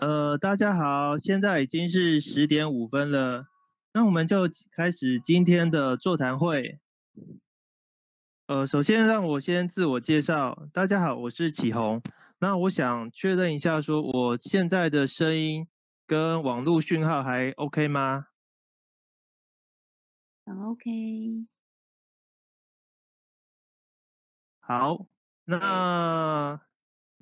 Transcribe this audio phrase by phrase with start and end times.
[0.00, 3.48] 呃，大家好，现在已经是十点五分了，
[3.92, 6.80] 那我们就开始今天的座谈会。
[8.46, 12.00] 呃，首先让我先自我介绍，大家好，我是启宏。
[12.38, 15.68] 那我想确认一下，说我现在的声音
[16.06, 18.28] 跟网络讯号还 OK 吗？
[20.46, 21.46] 很 OK。
[24.60, 25.04] 好，
[25.44, 26.69] 那。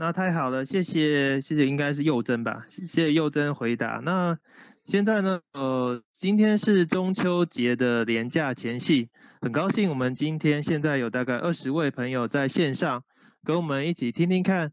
[0.01, 2.65] 那太好了，谢谢谢谢，应该是佑珍吧？
[2.69, 4.01] 谢谢佑珍回答。
[4.05, 4.39] 那
[4.85, 5.41] 现在呢？
[5.53, 9.09] 呃，今天是中秋节的连假前夕，
[9.41, 13.03] 很高兴我们今天现在有大概二十位朋友在线上，
[13.43, 14.71] 跟我们一起听听看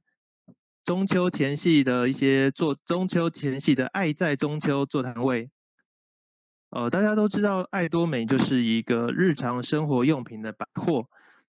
[0.84, 5.50] 中秋前夕的一些做中秋前夕的爱在中秋座谈会。
[6.70, 11.08] 呃，大家都知道爱多美就是一个日常生活用品的百货。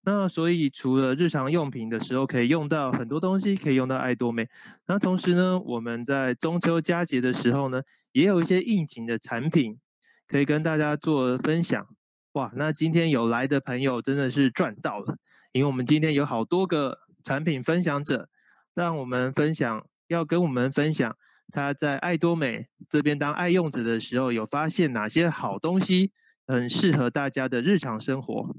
[0.09, 4.49] 那所以除了日常用品的时候可以用到很多东西，可以用到爱多美。
[4.87, 7.83] 那同时呢，我们在中秋佳节的时候呢，
[8.13, 9.81] 也有一些应景的产品
[10.29, 11.89] 可以跟大家做分享。
[12.35, 15.17] 哇，那今天有来的朋友真的是赚到了，
[15.51, 18.29] 因为我们今天有好多个产品分享者，
[18.77, 21.17] 让我们分享，要跟我们分享
[21.51, 26.13] 他在爱多美这边当爱用者的时候，有发现哪些好东西，
[26.47, 28.55] 很适合大家的日常生活。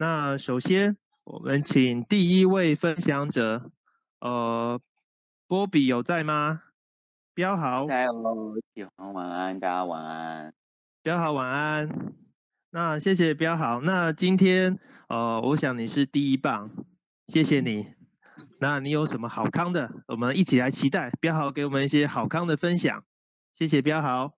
[0.00, 3.70] 那首先，我们请第一位分享者，
[4.20, 4.80] 呃，
[5.46, 6.62] 波比有在吗？
[7.34, 10.54] 标好，在哦，喜欢晚安，大家晚安。
[11.02, 12.14] 标好晚安。
[12.70, 13.82] 那谢谢标好。
[13.82, 14.78] 那今天，
[15.10, 16.70] 呃，我想你是第一棒，
[17.26, 17.92] 谢谢你。
[18.58, 19.92] 那你有什么好康的？
[20.08, 23.04] 我们一起来期待标好给我们一些好康的分享。
[23.52, 24.32] 谢谢标好。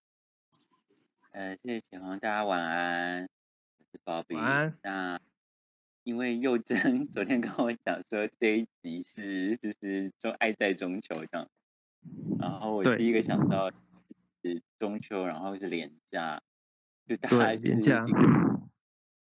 [1.30, 3.28] 呃，谢谢启宏，大家晚安。
[3.78, 4.34] 我是波比。
[4.34, 4.78] 晚安。
[4.82, 5.20] 那。
[6.04, 11.48] 因为佑珍 昨天跟我讲说这一集是就是就爱在中秋这样，
[12.40, 13.70] 然后我第一个想到
[14.42, 16.42] 是中秋，然后是连假，
[17.06, 18.60] 就大家是一个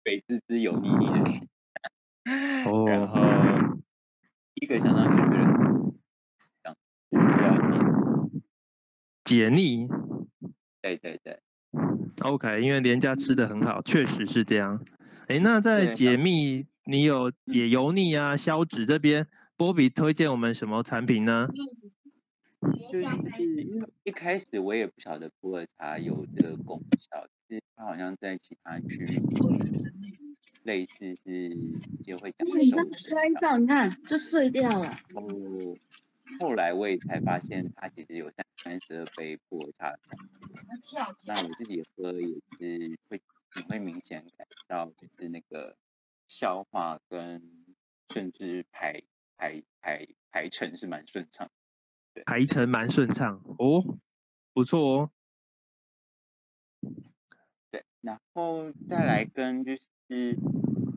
[0.03, 1.47] 肥滋滋油腻腻的
[2.69, 3.79] 哦，然后
[4.55, 5.45] 第一个想到就是
[9.23, 9.87] 解解腻，
[10.81, 11.39] 对对对
[12.23, 14.83] ，OK，因为连假吃的很好，确实是这样。
[15.31, 16.65] 哎，那在解密。
[16.83, 19.25] 你有解油腻啊、消脂这边，
[19.55, 21.47] 波比推荐我们什么产品呢？
[22.91, 23.05] 就是
[24.03, 29.05] 一开始我也不晓得普洱茶有这个功效，就是它好像在其他区
[30.63, 31.55] 类似是
[32.03, 32.45] 就会讲。
[32.59, 34.97] 你刚摔到，你看就碎掉了。
[35.13, 35.77] 后
[36.39, 39.95] 后来我也才发现，它其实有三三十二杯普洱茶。
[41.27, 42.27] 那我自己喝也
[42.57, 43.21] 是会，
[43.55, 45.77] 你会明显感觉到就是那个。
[46.27, 47.75] 消化跟
[48.07, 49.03] 甚至排
[49.35, 51.51] 排排排程是蛮顺畅，
[52.13, 53.99] 对，排程蛮顺畅哦，
[54.53, 55.11] 不错哦。
[57.69, 60.37] 对，然后再来跟就是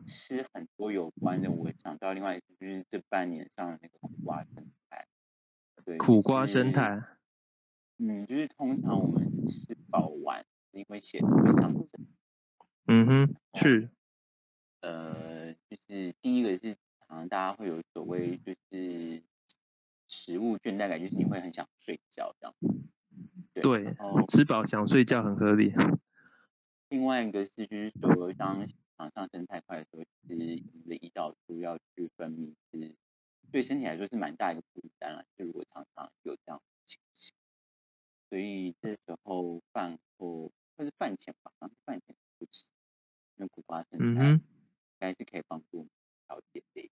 [0.07, 5.05] 吃很多有关的，我想到另外一个就是这半年上的那个苦瓜生态，
[5.83, 7.03] 对，苦瓜生态，
[7.97, 12.07] 嗯，就是通常我们吃饱完是因为血糖会上升，
[12.87, 13.89] 嗯哼，是。
[14.81, 19.23] 呃，就是第一个是，常常大家会有所谓就是
[20.07, 22.55] 食物倦怠感，就是你会很想睡觉这样。
[23.53, 23.95] 对，对，
[24.27, 25.73] 吃饱想睡觉很合理。
[26.89, 32.93] 另外一个是，就是说当血糖上升太快的时候，其实你的胰岛素要去分泌是
[33.51, 35.25] 对身体来说是蛮大一个负担了。
[35.35, 37.33] 就如果常常有这样的情形，
[38.29, 41.51] 所以这时候饭后或是饭前吧，
[41.85, 42.65] 饭前不吃，
[43.37, 44.21] 因为苦瓜生态。
[44.23, 44.41] 嗯
[44.97, 45.87] 还是可以帮助
[46.25, 46.89] 调节的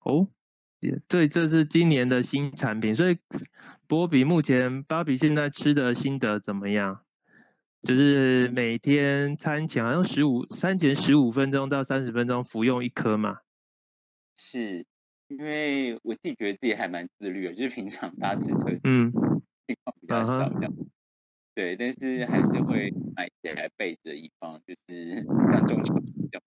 [0.00, 0.28] 哦，
[1.08, 3.18] 对，这是今年的新产品，所以
[3.88, 7.02] 波比目前芭比现在吃的心得怎么样？
[7.82, 13.38] 就是每天餐前好像十五餐前十五分钟到三十分钟服用一颗嘛？
[14.36, 14.86] 是
[15.28, 19.10] 因为我自己觉得自己还蛮自律的，就是平常大吃特吃，嗯，
[19.66, 20.90] 情况比较少这样，嗯，
[21.54, 25.94] 对，但是还是会买起来备着以防，就是 像中秋
[26.30, 26.42] 这样。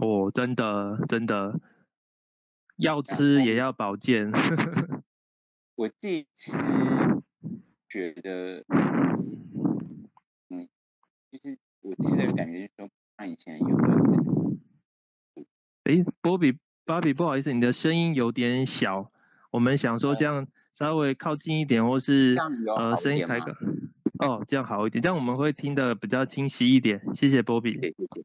[0.00, 1.60] 哦，真的真的，
[2.78, 4.32] 要吃也要保健。
[5.76, 6.52] 我自己吃
[7.88, 8.64] 觉得，
[10.48, 10.68] 嗯，
[11.30, 12.88] 就是我吃的感觉就是说，
[13.18, 13.66] 像以前有？
[15.84, 16.56] 哎，波比，
[16.86, 19.12] 芭比，不好意思，你的声音有点小，
[19.50, 22.36] 我们想说这样稍微靠近一点，或是
[22.76, 23.56] 呃声音开个，
[24.18, 27.00] 哦，这样好一点，这样我们会听得比较清晰一点。
[27.14, 27.80] 谢谢波比。
[27.80, 28.24] 谢谢。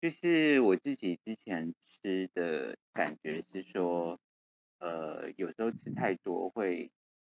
[0.00, 4.18] 就是我自己之前吃的感觉是说，
[4.78, 6.90] 呃，有时候吃太多会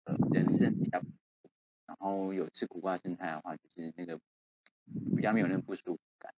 [0.05, 0.99] 呃人是比较，
[1.87, 4.19] 然后有吃苦瓜生菜的话，就是那个
[5.17, 6.33] 比较没有那个不舒服感。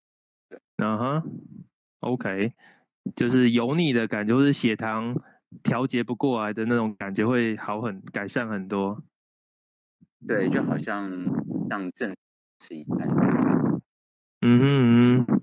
[0.49, 1.23] 对，嗯哼、
[2.01, 2.55] uh-huh，OK，
[3.15, 5.15] 就是油腻的感觉，或是血糖
[5.63, 9.03] 调节不过来的那种感觉会好很改善很多。
[10.27, 11.11] 对，就好像
[11.69, 12.15] 像正
[12.59, 13.09] 吃一般。
[14.43, 15.43] 嗯哼嗯，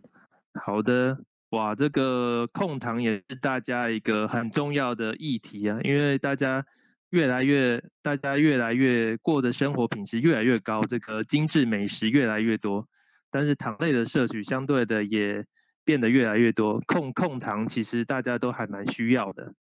[0.53, 1.19] 好的，
[1.49, 6.65] 哇，这个控糖也是大家一个很重要的议题啊，因为大家
[7.09, 12.87] 越来越，大家越来越过的生活品质越来越高，这个精致美食越来越多，
[13.29, 15.45] 但是糖类的摄取相对的也
[15.83, 19.53] 变得越来越多，控控糖其实大家都还蛮需要的，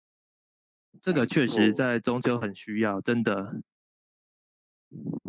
[1.00, 3.62] 这个确实在中秋很需要，真的。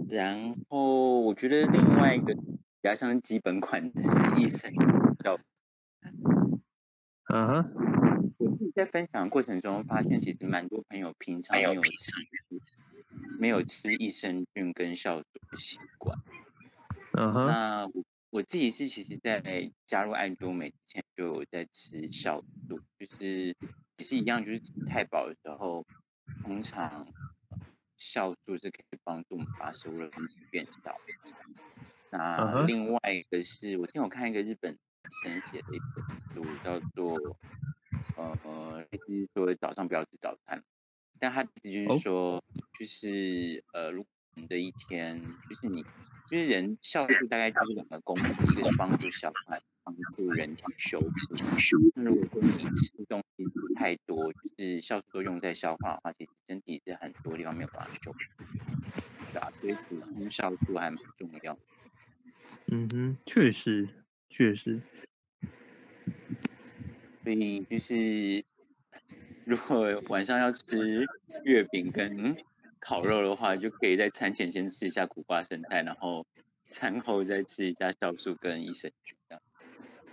[0.08, 2.34] 然后我觉得另外一个。
[2.82, 4.80] 比较像基本款的是益生菌，
[5.22, 5.38] 叫，
[7.32, 7.72] 嗯哼，
[8.38, 12.12] 我自己在分享的过程中发现，其实蛮多朋友平常没有吃，
[13.38, 16.18] 没有吃益生菌跟酵素的习惯。
[17.12, 23.54] 嗯哼，那我我自己是其实在加入爱多美之前就有在吃酵素，就是
[23.98, 25.84] 也是一样，就是吃太饱的时候，
[26.42, 27.06] 通常
[27.98, 30.96] 酵素是可以帮助我们把食物的分子变小。
[32.10, 34.78] 那另外一个是我听我看一个日本医
[35.28, 35.78] 生写的一
[36.34, 37.36] 本书，叫做
[38.16, 40.64] 呃，意思是说早上不要吃早餐，
[41.20, 42.42] 但他意思就是说，
[42.80, 45.20] 就是呃，如果你的一天
[45.50, 45.84] 就是你
[46.32, 51.10] 就是人酵素大概就是两个功能，一个是帮助消化，帮助人体修复。
[51.94, 58.18] 那如果说你吃东西吃太多，就是酵素都用在消化的话，其实身体是很多地方没有办法修复，
[59.34, 59.50] 对吧？
[59.50, 61.58] 所以补充酵素还蛮重要。
[62.68, 63.86] 嗯哼，确实，
[64.30, 64.80] 确实。
[67.22, 68.42] 所以就是，
[69.44, 71.06] 如果晚上要吃
[71.44, 72.34] 月饼跟
[72.84, 76.26] 烤肉的话，就可以在餐前先吃一下苦瓜生菜，然后
[76.70, 79.16] 餐后再吃一下酵素跟益生菌。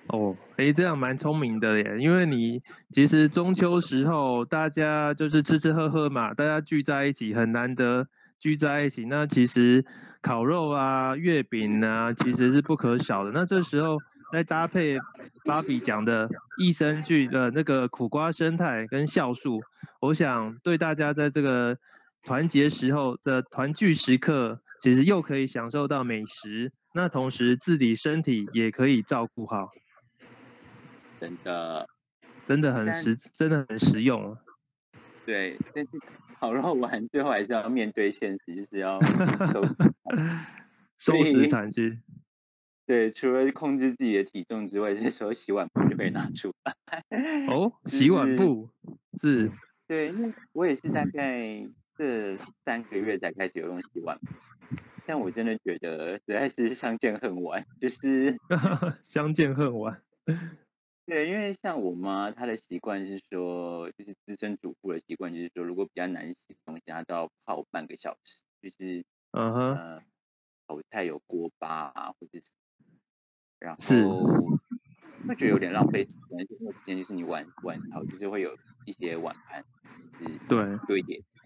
[0.07, 2.61] 哦，哎，这样蛮聪明的耶，因为你
[2.91, 8.07] 其实中秋时候大家就是吃吃喝喝嘛，大家聚在一起很难得。
[8.39, 9.83] 聚在一起，那其实
[10.21, 13.31] 烤肉啊、月饼啊，其实是不可少的。
[13.31, 13.97] 那这时候
[14.31, 14.97] 再搭配
[15.43, 19.59] 芭比讲的益生菌的那个苦瓜生态跟酵素，
[19.99, 21.77] 我想对大家在这个
[22.23, 29.69] 团结时候的团聚时刻，其实又可以享受到美食，那同时自己身体也可以照顾好。
[31.19, 31.87] 真的，
[32.45, 34.37] 真的很实，真的很实用。
[35.25, 35.89] 对，但是。
[36.39, 38.97] 烤肉完，最后还是要面对现实，就是要
[39.51, 39.75] 收拾
[40.97, 41.99] 收拾残局。
[42.87, 46.73] 对，除了控制自己的体重之外，这时候洗碗布就可以拿出来。
[47.49, 48.69] 哦，洗碗布
[49.19, 49.51] 是？
[49.85, 51.67] 对，因为我也是大概
[51.99, 54.27] 这三个月才开始有用洗碗布，
[55.05, 58.37] 但我真的觉得实在是相见恨晚，就是
[59.03, 60.01] 相见恨晚。
[61.05, 70.01] 对，因为像我妈，她的习惯是说，就是资深主妇的习惯，就是说，如果比较难洗的东西，她都要泡半个小时，就是嗯哼，呃，
[70.69, 72.49] 炒菜有锅巴啊，或者是，
[73.59, 73.77] 然后
[75.27, 79.65] 会觉得有点浪费时间，因为时间就是你碗碗炒，就是会有一些碗盘，
[80.17, 80.77] 就是对。
[80.87, 81.38] 堆叠点，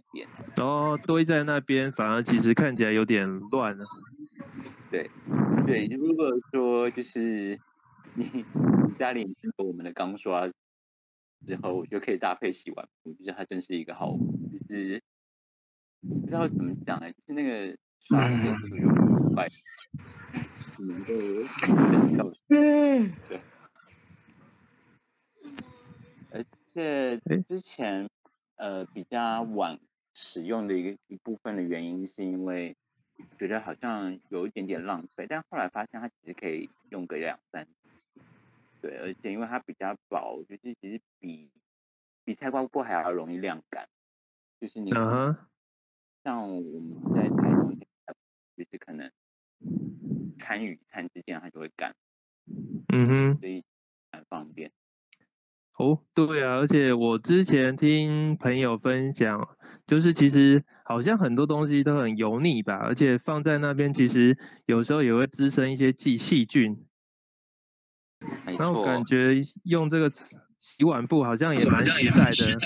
[0.55, 3.85] 然后堆在那边，反而其实看起来有点乱了。
[4.91, 5.09] 对，
[5.65, 7.59] 对，如果说就是。
[8.15, 8.45] 你
[8.99, 10.47] 家里有我们的钢刷
[11.47, 15.01] 之后，我就可以搭配洗碗布，我觉得它真是一个好，就是
[16.01, 19.47] 不知道怎么讲呢，就是那个刷洗的速度就很快，
[20.77, 20.99] 能
[22.19, 23.09] 够对。
[26.29, 28.07] 而且之前
[28.57, 29.79] 呃比较晚
[30.13, 32.75] 使用的一个一部分的原因，是因为
[33.37, 37.67] 觉得好像有一点点浪费，但后来发现它其实可以用个两三。
[38.81, 41.49] 对，而且因为它比较薄，就是其实比
[42.25, 43.87] 比菜瓜布还要容易晾干，
[44.59, 44.91] 就是你
[46.23, 47.73] 像我们在台中，
[48.55, 49.11] 就是可能
[50.37, 51.95] 餐与餐之间它就会干，
[52.93, 53.63] 嗯哼，所以
[54.11, 54.71] 很方便。
[55.77, 59.49] 哦，对啊，而且我之前听朋友分享，
[59.87, 64.37] 就是其实好像很多东西都很油腻吧，而且放在那边其实
[64.67, 66.85] 有时候也会滋生一些细细菌。
[68.57, 70.09] 然后感觉用这个
[70.57, 72.57] 洗碗布好像也蛮实在的。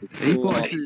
[0.00, 0.78] 哎，不好意思，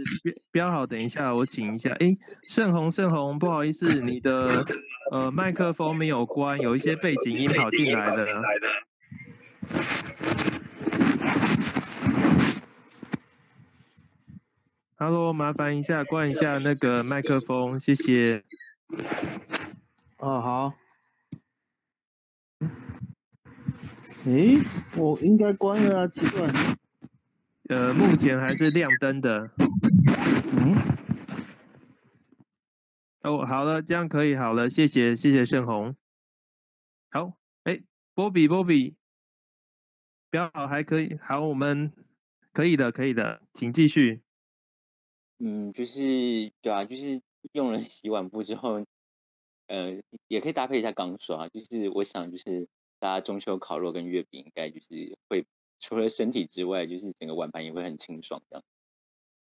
[0.50, 1.90] 标好，等一下，我请一下。
[2.00, 2.16] 哎，
[2.48, 4.64] 盛红，盛红，不好意思，你的
[5.10, 8.42] 呃麦克风没有关，有一些背景音跑进来了。
[14.96, 18.44] Hello，麻烦一下关一下那个麦克风，谢谢。
[20.18, 20.74] 哦，好。
[24.24, 24.56] 诶，
[24.98, 26.48] 我应该关了啊，奇怪。
[27.72, 29.50] 呃，目前还是亮灯的。
[30.58, 30.76] 嗯。
[33.22, 35.96] 哦，好了，这样可以好了，谢谢，谢谢盛红。
[37.10, 37.32] 好，
[37.64, 37.80] 哎，
[38.12, 38.94] 波比，波比，
[40.28, 41.90] 标好还可以，好，我们
[42.52, 44.20] 可以的，可以的，请继续。
[45.38, 48.84] 嗯，就是对啊，就是用了洗碗布之后，
[49.68, 49.98] 呃，
[50.28, 51.48] 也可以搭配一下钢刷。
[51.48, 55.46] 就是我想，就是大家中秋烤肉跟月饼，应该就是会
[55.82, 58.62] 除了身体之外，就是整个碗盘也会很清爽的。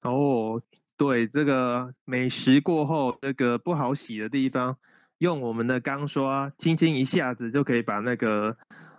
[0.02, 0.62] 哦，
[0.96, 4.76] 对，这个美食过后，那个不好洗的地方，
[5.18, 8.56] 用我们的钢刷轻轻一下子就可以把那个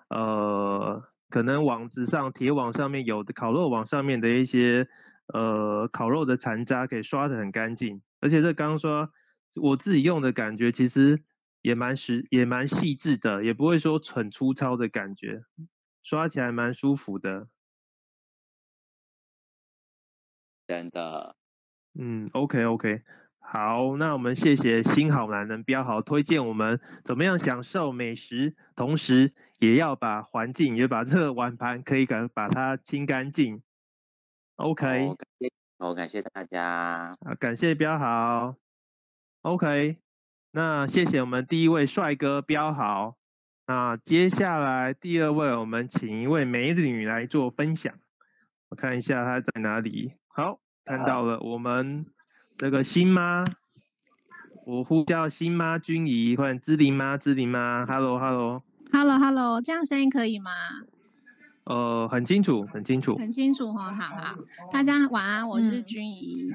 [0.10, 4.90] 呃，可能网子上铁网上面有的烤肉网上面的一些。
[5.32, 9.12] 呃，烤肉的残渣可以刷得很干净，而且这钢刷
[9.54, 11.22] 我自己用的感觉其实
[11.62, 15.44] 也蛮实，也蛮细致的，也不会说很粗糙的感觉，
[16.10, 17.48] 刷起来蛮舒服的。
[20.66, 21.36] 真的，
[21.94, 23.04] 嗯，OK OK，
[23.38, 33.62] 好，那我们谢谢新好男人标好推荐我们怎么样享受美食，同时也要把环境，也把这个碗盘可以把把它清干净。
[34.56, 37.16] OK，好，感谢， 好，感谢大家。
[37.20, 38.56] 啊，感谢标好。
[39.44, 40.00] OK，
[40.50, 43.19] 那谢谢我们第一位帅哥标好。
[43.70, 47.94] 那接下来第二位，我们请一位美女来做分享。
[48.70, 50.14] 我看一下她在哪里。
[50.28, 52.08] 好，看到了，我们
[52.58, 53.44] 这个新妈，
[54.66, 60.50] 我呼叫新妈君怡，或者芝林妈，芝林妈，Hello，Hello，Hello，Hello，这样声音可以吗？
[61.70, 64.36] 呃，很清楚，很清楚，很清楚哈，好好，
[64.72, 66.52] 大家晚安，我是君怡。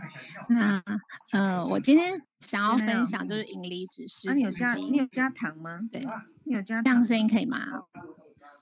[0.49, 0.83] 嗯、那
[1.31, 4.41] 呃，我今天想要分享就是银离子湿纸巾。
[4.41, 5.79] 你有加你有加糖吗？
[5.89, 6.01] 对，
[6.43, 6.83] 你有加糖。
[6.83, 7.57] 这样声音可以吗？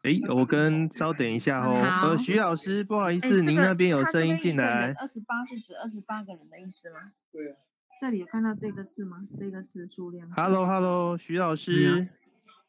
[0.03, 1.75] 哎，我跟稍等一下哦。
[1.75, 2.09] 好。
[2.09, 4.93] 呃，徐老师，不好意思，这个、您那边有声音进来。
[4.99, 7.13] 二十八是指二十八个人的意思吗？
[7.33, 7.57] 对啊。
[7.99, 9.23] 这里有看到这个是吗？
[9.35, 10.31] 这个是数量。
[10.33, 12.09] Hello，Hello，徐老师。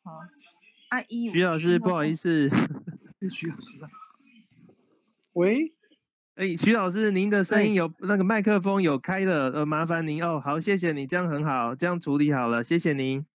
[0.03, 0.21] 好。
[0.87, 1.27] 阿姨。
[1.27, 2.49] 徐老师，不好意思。
[3.29, 3.71] 徐老师，
[5.33, 5.73] 喂，
[6.35, 13.25] 哎，徐老师，您的声音有那个麦克风有开的，呃，麻烦您哦，好，谢谢你，这样很好，这样处理好了，谢谢您。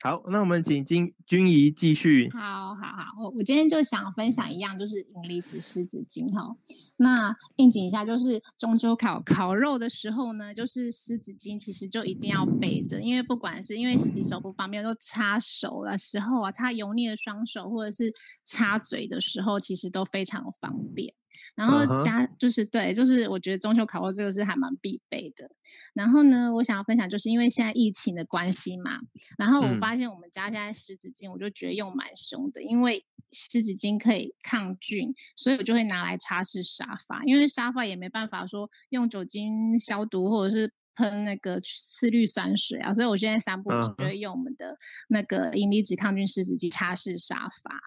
[0.00, 2.30] 好，那我们请君君怡继续。
[2.32, 6.56] 好好好，我我今天就想分享一样，就是银离子湿纸巾哈。
[6.98, 18.12] 那应景一下，就是中秋烤烤肉的时候呢，就是湿纸巾其实就一定要备着，因为不管是因为洗手不方便，就擦手的时候啊，擦油腻的双手，或者是
[18.44, 21.12] 擦嘴的时候，其实都非常方便。
[21.56, 25.50] 然后加就是对，就是我觉得中秋烤肉这个是还蛮必备的。
[25.94, 28.98] 然后呢，我想要分享，就是因为现在疫情的关系嘛，
[29.36, 44.78] 然后我发现我们家现在湿纸巾，我就觉得用蛮凶的，因为湿纸巾可以抗菌，所以我就会拿来擦拭沙发，因为沙发也没办法说用酒精消毒或者是喷那个次氯酸水啊，所以我现在三步就会用我们的
[45.08, 47.78] 那个银离子抗菌湿纸巾擦拭沙发。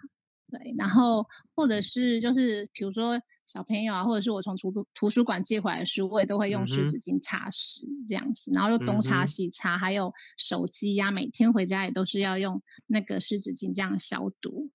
[0.52, 3.20] 对，然后或者是就是比如说。
[3.46, 14.70] 小朋友啊，或者是我从图图书馆借回来的书，我也都会用湿纸巾擦拭这样子，然后又东擦西擦，还有手机呀、啊，每天回家也都是要用那个湿纸巾这样消毒，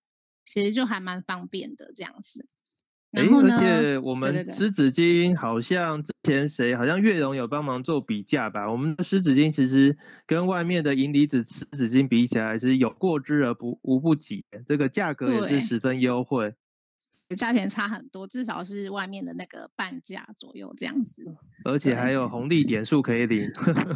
[0.45, 2.47] 其实就还蛮方便的这样子。
[3.13, 8.71] 然后呢，而且我们湿纸巾好像之前谁好像月荣有帮忙做比价吧？
[8.71, 9.97] 我们的湿纸巾其实
[10.27, 16.55] 跟外面的银离子湿纸巾比起来，是有过之而不无不及，这个价格也是十分优惠。
[17.35, 21.25] 价钱差很多，至少是外面的那个半价左右这样子，
[21.65, 23.45] 而且还有红利点数可以领。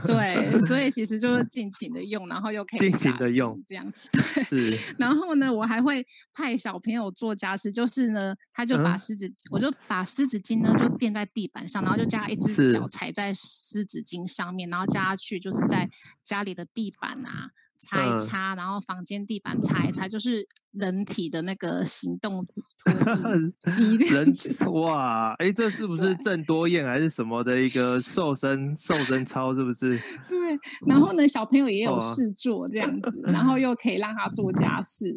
[0.03, 4.09] 对，所以其实就是 尽情的用，然后又可以尽情的用这样子。
[4.13, 4.95] 对，是。
[4.99, 15.89] 然后呢，我还会派小朋友做家事，就是呢，他就把湿纸，嗯、我就把湿纸巾呢就垫在地板上，然后就叫他一只脚踩在湿纸巾上面，然后叫他去就是在
[16.25, 17.51] 家里的地板啊。
[17.81, 22.63] 擦一擦，然后房间地板擦一擦，就是人体的那个行动拖
[23.65, 23.97] 地机。
[24.15, 24.31] 人
[24.73, 29.53] 哇，哎，这是不是郑多燕还是什么的一个瘦身瘦身操？
[29.55, 29.99] 是不是？
[30.29, 30.39] 对。
[30.87, 35.11] 然后呢，小朋友也有事做这样子，然后 又可以让他做家事。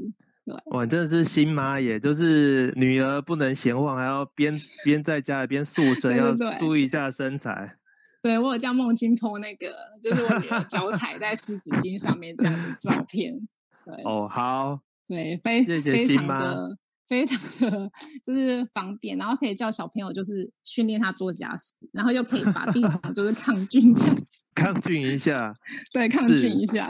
[0.45, 0.55] 对。
[0.71, 4.53] 哇，真的是新妈耶，就是女儿不能闲晃，还要边
[4.85, 7.75] 边在家里边塑身，要注意一下身材。
[8.23, 13.37] 对，我有叫梦清 po 那个，就是我女儿脚踩在湿纸巾上面这样的照 片。
[13.85, 17.91] 对，哦，好，对，非非常的非常的
[18.23, 25.53] 就是方便，然后可以叫小朋友就是训练他做家事，然后又可以把地上就是 抗菌这样子，抗菌一下，
[25.91, 26.89] 对，抗菌一下，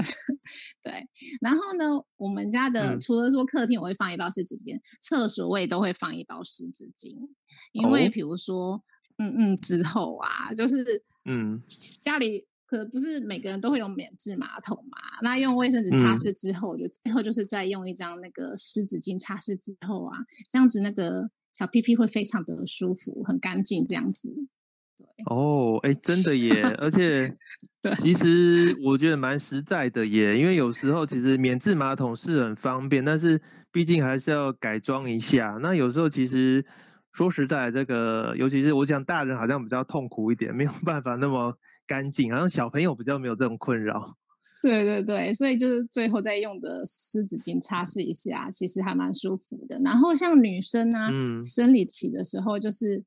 [0.83, 0.93] 对。
[1.41, 7.27] 然后呢，我们家的、嗯、除了说客厅我会放一包湿纸巾，厕所我也都会放一包湿纸巾，
[7.71, 8.81] 因为比如说，哦、
[9.17, 11.61] 嗯嗯，之后啊，就是嗯，
[12.01, 12.45] 家里。
[12.65, 14.97] 可不是每个人都会有免治马桶嘛？
[15.21, 20.17] 那用卫生纸擦拭之后，嗯、就最后就是再用一张那个湿纸巾擦拭之后啊，
[20.49, 24.33] 这样子那个小屁屁会非常的舒服，很干净这样子。
[24.97, 26.63] 对哦，哎，真的耶！
[26.79, 27.31] 而且，
[27.83, 33.39] 对，其实我觉得蛮实在的耶，因为有时候其实免治马桶是很方便，但是
[33.71, 35.59] 毕竟还是要改装一下。
[35.61, 36.65] 那有时候其实
[37.13, 41.57] 说实在，这个尤其是我想大人好像比较痛苦一点，没有 办法那么。
[41.85, 44.15] 干净，好像小朋友比较没有这种困扰。
[44.61, 49.77] 对对对，所以就是最后再用的湿纸巾擦拭一下，其实还蛮舒服的。
[49.79, 53.03] 然后像女生啊，嗯、生理期的时候，就是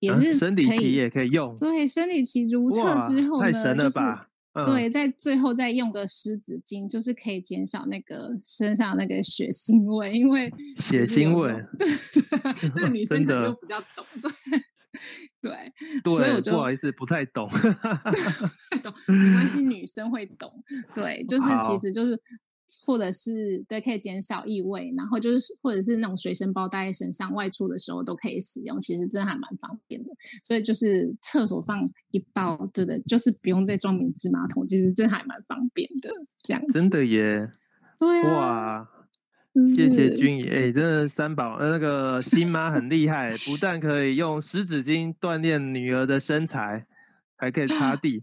[0.00, 1.56] 也是生理期也可以用。
[1.56, 4.16] 对，生理期如厕之后呢，太神了吧？
[4.16, 4.28] 就是、
[4.64, 11.52] 对，在最后再用个湿纸巾，就是可以减少那个身上那个血腥味，因为血腥味。
[11.78, 11.88] 对，
[12.74, 14.04] 这个 女生可能就比较懂。
[14.22, 14.30] 对。
[15.40, 15.52] 对，
[16.02, 20.52] 对，所以我就不好意思，不太懂， 不太懂没关系，女生会懂。
[20.92, 22.20] 对，就是其实就是，
[22.84, 30.10] 或者是对，可以减少异味，然后就是或者是那种随身包带在身上，外出的时候都可以使用，其实真的还蛮方便的。
[30.44, 36.10] 所以就是厕所放一包，对的，就是不用再装免治马桶，其实真的还蛮方便的。
[36.42, 37.50] 这样子真的耶，
[37.98, 38.88] 对啊，哇。
[39.74, 46.86] 谢谢君怡，哎、欸，真的三宝，呃，那个新妈很厉害，不但可以用湿纸巾锻炼女儿的身材，
[47.36, 48.22] 还可以擦地，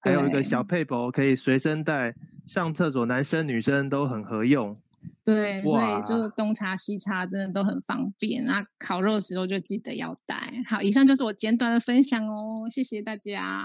[0.00, 2.14] 还有一个小配宝可以随身带，
[2.46, 4.80] 上厕所男生女生都很合用。
[5.24, 8.44] 对，所以就东擦西擦，真的都很方便。
[8.44, 10.36] 那烤肉的时候就记得要带。
[10.68, 13.64] 好，以上就是我简短的分享哦，谢谢大家。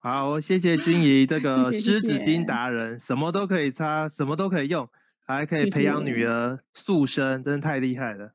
[0.00, 4.88] 好，谢谢金 怡，这个湿纸巾达人，什么都可以擦，什么都可以用。
[5.24, 8.32] 还可以培养女儿塑身，真的太厉害了。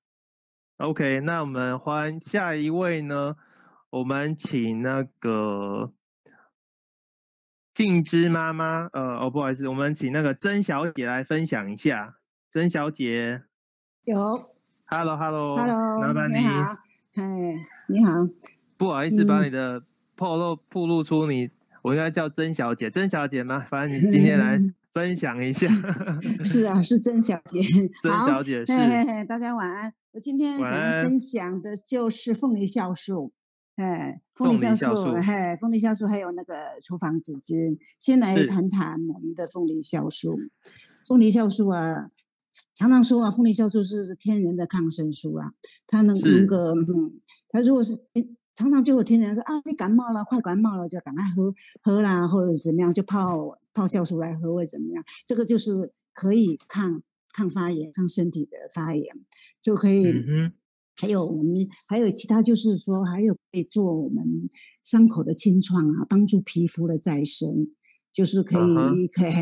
[0.78, 3.36] OK，那我们欢下一位呢？
[3.89, 5.91] 我们请那个
[7.78, 12.16] 静之妈妈，呃，哦，不好意思，我们请那个曾小姐来分享一下。
[12.52, 13.44] 曾小姐，
[14.04, 14.16] 有
[14.86, 16.38] ，Hello，Hello，Hello，麻烦你。
[16.38, 16.76] 好，
[17.13, 17.24] 嗨，
[17.88, 18.13] 你好。
[18.78, 19.84] 不好意思，把你的
[20.16, 21.52] 暴露暴露出你，
[21.84, 23.63] 我应该叫曾小姐，曾小姐吗？
[23.70, 24.60] 反正你今天来。
[24.94, 25.68] 分享一下，
[26.44, 27.62] 是啊，是曾小姐，
[28.02, 29.94] 曾小姐是，大家晚安。
[30.13, 30.72] 我今天想
[31.04, 33.32] 分享的就是凤梨酵素，
[33.78, 37.78] 哎，凤梨酵素，嘿，凤梨酵素还有那个厨房纸巾。
[38.00, 40.38] 先来谈谈我们的凤梨酵素。
[41.06, 42.12] 凤梨酵素啊，
[42.76, 45.54] 常常说啊，凤梨酵素是天然的抗生素啊，
[45.88, 47.98] 它能能够，嗯，它如果是，
[48.54, 53.58] 常常就有听人说啊，你感冒了，快感冒了，就赶快喝喝啦，或者怎么样，就泡。
[53.78, 55.04] 泡酵素来喝会怎么样？
[55.28, 57.00] 这个就是可以抗
[57.32, 59.16] 抗发炎、抗身体的发炎，
[59.62, 60.12] 就可以。
[60.97, 64.23] 嗯、还有我们还有其他，就是说还有可以做我们
[64.83, 67.69] 伤口的清创啊，帮助皮肤的再生，
[68.12, 69.33] 就是可以、嗯、可以。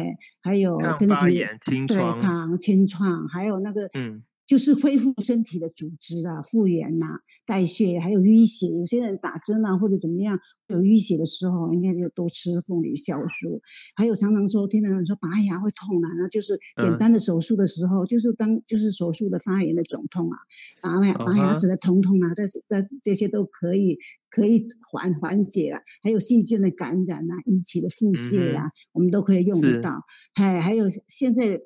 [0.42, 4.22] 还有身体对抗清创，还有那个嗯。
[4.46, 8.68] 就是恢复身体的组织啊，复原呐、啊，代谢，还有淤血。
[8.68, 13.60] 有些人打针啊，或者怎么样有淤血的时候，应该就多吃凤梨酵素。
[13.96, 20.38] 还有常常说，听到人说拔牙会痛啊，那就是简单的手术的时候，嗯、就是当就是手术的发炎的肿痛啊，
[20.80, 23.98] 拔牙拔牙齿的疼痛啊，这这这些都可以
[24.30, 25.82] 可以缓缓解啊。
[26.04, 30.02] 还有细菌的感染啊，引起的腹泻啊，嗯、我们都可以用得到。
[30.36, 31.60] 还还有现在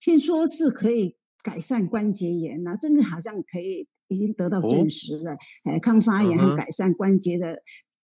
[0.00, 1.14] 听说是可以。
[1.46, 5.36] 改善关节炎呐、啊，这个好像可以已经得到证实了。
[5.62, 7.62] 哎、哦，抗发炎和改善关节的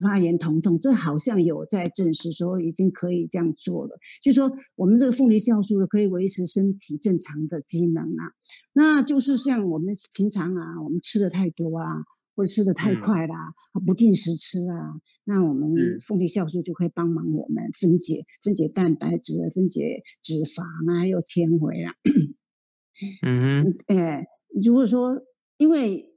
[0.01, 3.97] 发炎疼痛，这好像有在证实说已经可以这样做了。
[4.21, 8.35] 就说我们这个凤梨酵素可以维持身体正常的机能啊。
[8.73, 12.03] 那就是像我们平常啊，我们吃的太多啊，
[12.35, 15.71] 或者吃的太快啦、啊，嗯、不定时吃啊，那我们
[16.05, 21.95] 凤梨酵素就可以帮忙我们分解分解蛋白质、分解脂肪啊，还有纤维啊。
[23.23, 24.27] 嗯哼，哎，
[24.63, 25.23] 如果说
[25.57, 26.13] 因为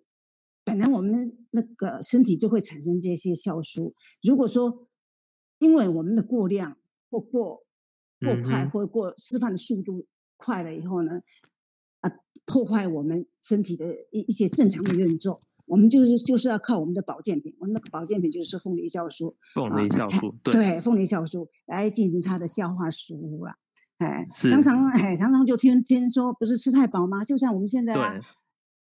[0.63, 4.87] 本来我们那个身体就会产生这些酵素，如果说
[5.59, 6.77] 因为我们的过量
[7.09, 7.65] 或过
[8.19, 10.05] 过快或过释放的速度
[10.37, 11.21] 快了以后呢，
[11.99, 12.11] 啊，
[12.45, 23.55] 破坏我们身体的一一些正常的运作，我们就是就是要靠我们的保健品，我们的保健品就是凤梨酵素，凤梨酵素，对，对，凤梨酵素来进行它的消化食物啊。
[23.99, 27.23] 哎，常常哎，常常就听听说不是吃太饱吗？
[27.23, 28.15] 就像我们现在啊，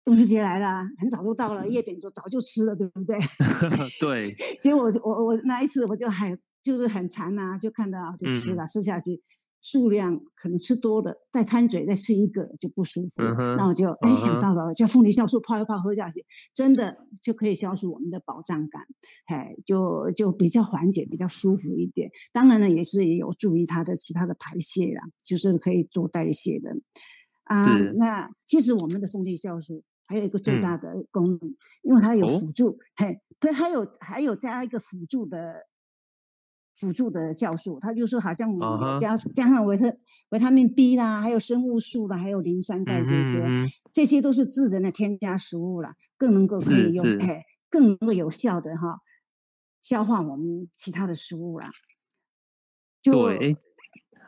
[0.05, 3.17] 中秋节来了，很早就到了，月饼说早就吃了，对不对？
[3.99, 4.35] 对。
[4.61, 9.21] 结果我我我那一次我就很就是很馋呐、啊，就看到就吃了，嗯、吃下去。
[9.61, 13.21] 数量可能吃多了，再贪嘴再吃一个就不舒服。
[13.21, 18.81] 嗯、那我就哎想到了，叫凤梨酵素泡一泡喝下去，真的就可以消除我们的饱胀感，
[19.25, 22.09] 哎，就就比较缓解，比较舒服一点。
[22.31, 26.69] 当然呢，也是也有助于它的其他的排泄啦，就是可以做代谢的。
[27.43, 35.67] 啊，那其实我们的凤梨酵素还有一个最大的功能，嗯、因为它有辅助，哦、嘿，它还有还有加一个辅助的。
[36.79, 38.49] 辅助的酵素，它就是好像
[38.97, 39.33] 加、uh huh.
[39.33, 39.93] 加上维特
[40.29, 43.43] 维他命 B 啦，还有生物素啦，还有磷酸钙这些，
[43.91, 49.01] 这些都是自然的添加食物啦，更能够可以用，哎，更能够有效的哈
[49.81, 51.69] 消化我们其他的食物啦。
[53.01, 53.57] 就对。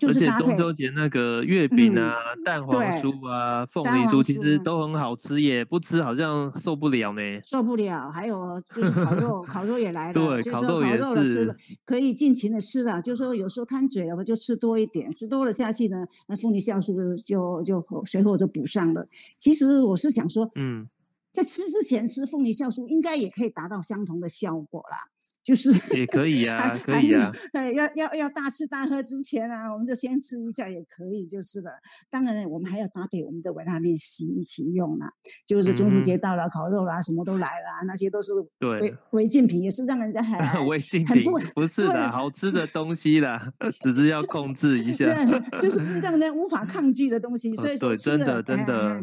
[0.08, 7.22] 而且中秋节那个月饼啊、嗯、蛋黄酥啊、凤梨酥，其实都很好吃耶，不吃好像受不了呢。
[7.44, 10.14] 受不了，还有 就是烤肉，烤肉也来了。
[10.14, 11.56] 对，烤肉也是。
[11.86, 19.08] 可以尽情的吃了，就是说有时候贪嘴了，我就吃多一点，吃多了下去呢，那凤梨酵素就就随后就补上了。
[19.38, 20.88] 其实我是想说，嗯，
[21.32, 24.98] 在吃之前吃凤梨酵素，应该也可以达到相同的效果啦。
[25.43, 27.32] 就是也可以呀、啊，可以呀。
[27.51, 31.71] 对，要要要大吃大喝之前啊，我们就先吃一下也可以，就是了。
[32.10, 35.06] 当然，我们还要搭配我们的维他命 C 一起用呢。
[35.47, 41.23] 就是中秋节到了，烤肉啦，什么都来了，那些都是违违禁品，也是让人家很 违禁品，
[41.56, 43.51] 不是的，好吃的东西啦，
[43.82, 45.06] 只是要控制一下。
[45.06, 48.99] 对，就是让人无法抗拒的东西，所以说真的真的，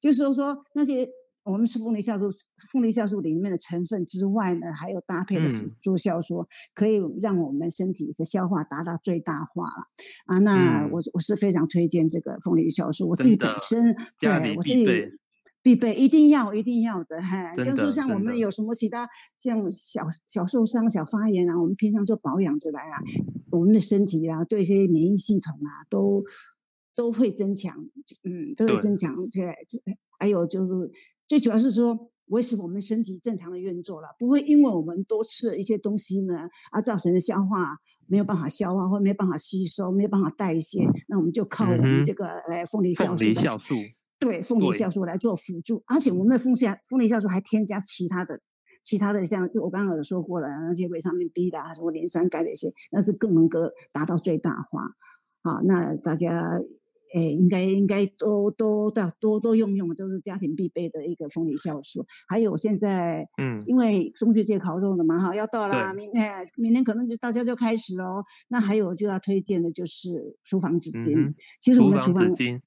[0.00, 1.08] 就是说说那些。
[1.50, 2.28] 我们吃凤梨酵素，
[2.70, 9.88] 凤梨酵素里面的成分之外呢，还有搭配的辅助酵素，嗯、可以让我们身体的消化达到最大化了
[10.26, 10.38] 啊。
[10.40, 14.84] 那我、嗯、我是非常推荐这个凤梨酵素，我自己本身对我自己
[15.62, 17.54] 必备，一定要一定要的哈。
[17.54, 19.08] 的就是像我们有什么其他
[19.38, 23.00] 像小小受伤、小发炎啊，我们平常就保养着来啊，
[23.50, 26.22] 我们的身体啊，对一些免疫系统啊，都
[26.94, 27.74] 都会增强，
[28.22, 29.16] 嗯，都会增强。
[29.30, 30.92] 对，对，还有就是。
[31.28, 43.74] 最主要是说维持我们身体正常的运作了，不会因为我们多吃了一些东西呢，而造成的消化没有办法消化或没办法吸收，没有办法代谢，那我们就靠我们这个呃凤梨酵素，凤梨酵素，
[44.18, 48.40] 对，凤梨酵素来做辅助，而且我们的凤梨凤梨酵素还添加其他的
[48.82, 53.60] 其他的像我刚刚有说过了那些维他命 B 的啊，什么磷酸钙的一些，那是更能够
[53.92, 54.82] 达到最大化。
[55.42, 56.58] 好，那大家。
[57.14, 62.04] 哎，应该应该都都的多多用用，都是家庭必备的一个凤梨酵素。
[62.28, 68.22] 还有现在，嗯，因为中秋节烤肉了嘛，哈，要到啦，明天明天可能就大家就开始喽。
[68.48, 71.16] 那还有就要推荐的就是厨房纸巾。
[71.18, 72.60] 嗯、其实我们的厨房，纸巾，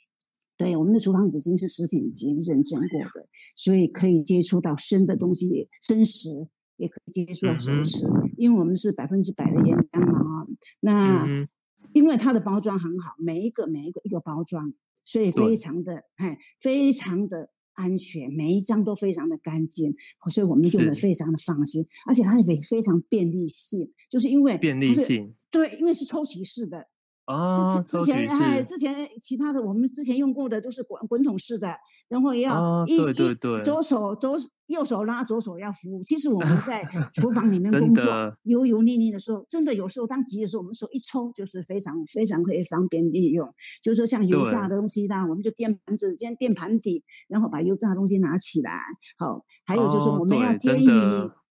[0.58, 10.48] 对，我们的厨房纸巾是食品级认证过的，所以可以接触到生的东西，生食也可以接触到熟食，嗯、因为我们是百分之百的原浆嘛。
[10.80, 11.48] 那。
[11.94, 14.74] 嗯因为它的包装很好，每一个每一个一个包装，
[15.04, 19.94] 所以非常的哎，非常的安全，每一张都非常的干净，
[20.30, 26.88] 所以我们用的非常的放心，而且它也非常便利性，就是因为便利性，对，因为是抽取式的。
[27.26, 31.76] 啊，之之前哎，之前其他的我们之前用过的都是滚滚筒式的，
[32.10, 33.14] 然后要一一
[33.64, 36.04] 左手左右手拉，左手要扶。
[36.04, 38.04] 其实我们 在厨房里面工作，
[38.44, 43.48] 油油腻腻的时候，真的有时候当急的时候，我们手一抽就是非常非常可以方便利用。
[43.84, 48.80] 就是说像油炸的东西啦，我们就垫盘子，先垫盘底，然后把油炸的东西拿起来。
[49.18, 50.90] 好，还有就是我们要煎鱼，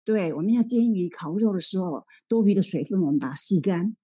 [0.04, 3.94] 对，我们要煎鱼烤肉的时候，多余的水分我们把它吸干。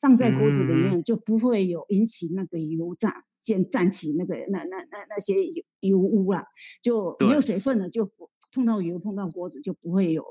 [0.00, 6.44] 放在锅子里面就不会有引起那个油炸，溅溅起那个那那那那些油油污了，
[6.82, 8.10] 就没有水分了，就
[8.52, 10.24] 碰到油碰到锅子就不会有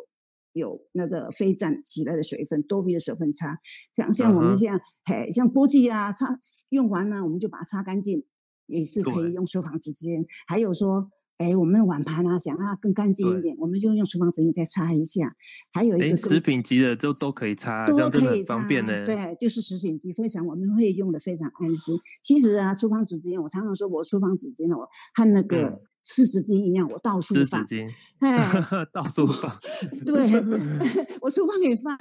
[0.54, 3.60] 有那个飞溅起来的水分，多余的水分擦。
[3.96, 6.38] 像像我们现在嘿，像锅具啊，擦
[6.70, 8.26] 用完呢我们就把它擦干净，
[8.68, 10.26] 也是可以用厨房纸巾。
[10.48, 11.10] 还有说。
[11.38, 15.36] 哎，我们碗盘啊，想啊更干净一点，我们就用厨房纸巾再擦一下。
[15.74, 19.06] 还有一个食品级的都都可以擦，都可以擦，方便的。
[19.06, 22.00] 对，就是食品级，非常我们会用的非常安心。
[22.24, 27.68] 其实啊，厨房纸巾，我常常说我厨房纸巾哦，和那个湿纸巾一样，我到处放。
[27.68, 29.52] 湿纸巾，哎， 到处放。
[30.06, 30.32] 对，
[31.20, 31.98] 我厨房也放。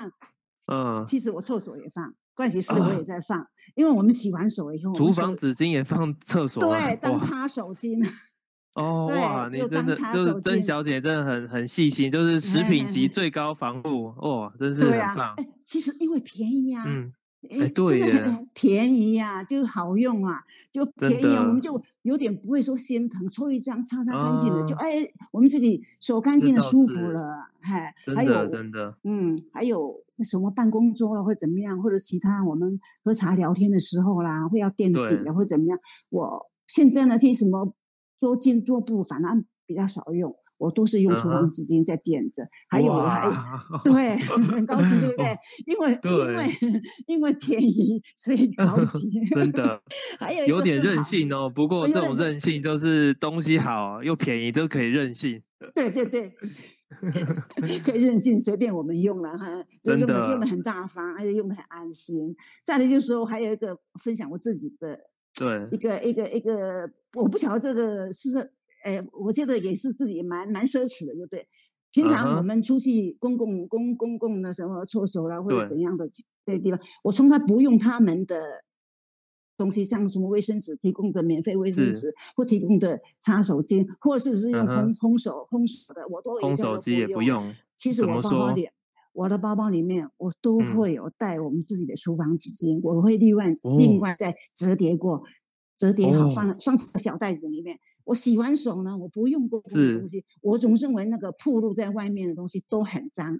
[0.72, 3.44] 嗯，其实我厕所也放，盥洗室我也在放，
[3.74, 7.98] 因为我们洗完手以后，厨房纸巾也放厕所，对，当擦手巾。
[8.74, 15.34] 哦哇，你真的就是曾小姐，真的很很细心，就是食品级最高防护，哇，真是很棒。
[15.64, 17.12] 其实因为便宜啊，嗯，
[17.50, 35.78] 哎，对耶，便宜呀、啊，就好用啊，就便宜啊，我们就有点不会说心疼，抽一张擦擦干净的，啊、就哎，我们自己手干净的舒服了，嗨，还有真的，嗯，还有什么办公桌了，或者怎么样，或者其他我们喝茶聊天的时候啦，会要垫底啊，或者怎么样，
[36.10, 37.72] 我现在呢，些什么
[38.24, 40.34] 桌巾桌布反而比较少用。
[40.56, 42.48] 我都是用厨房纸巾在垫着，uh.
[42.70, 43.28] 还有还
[43.82, 45.36] 对 很高级，对不对？
[45.66, 46.46] 因为因为
[47.08, 49.10] 因为便宜，所以高级。
[49.34, 49.82] 真的，
[50.18, 51.50] 还有有点任性哦。
[51.50, 55.42] 不过这种任性就是东西好又便宜都可以任性。
[55.74, 56.32] 对对对，
[57.84, 59.46] 可以任性，随便我们用了哈，
[59.82, 62.34] 就用的用的很大方，而且用的很安心。
[62.64, 64.98] 再来就是说，还有一个分享我自己的，
[65.34, 68.52] 对一个一个一个，我不晓得这个是。
[68.84, 71.48] 哎，我觉得也是自己蛮蛮奢侈的，就对？
[71.90, 76.06] 平常我们出去公共公公共的什么厕所啦，或者怎样的
[76.44, 78.62] 这些地方，我从来不用他们的
[79.56, 87.54] 东西，像什么卫生纸提供的免费卫生纸，或提供的擦手巾，或者是用烘烘手烘手的，我都烘手机也不用。
[87.76, 88.68] 其实我包包里，
[89.14, 95.22] 我的包包里面我都会有带我们自己的厨房纸巾，我会另外另外再折叠过，
[95.84, 97.78] 折叠好放放小袋子里面。
[98.04, 103.38] 我洗完手呢，我不用过的东西，我总认为那个暴露在外面的东西都很脏，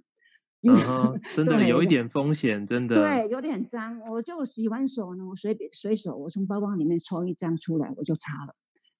[0.61, 3.99] 因为、 uh -huh, 真的有一点风险，真的对，有点脏。
[4.09, 8.55] 我就洗完手呢，我随便随手，我从包包里面抽一张出来，我就擦了，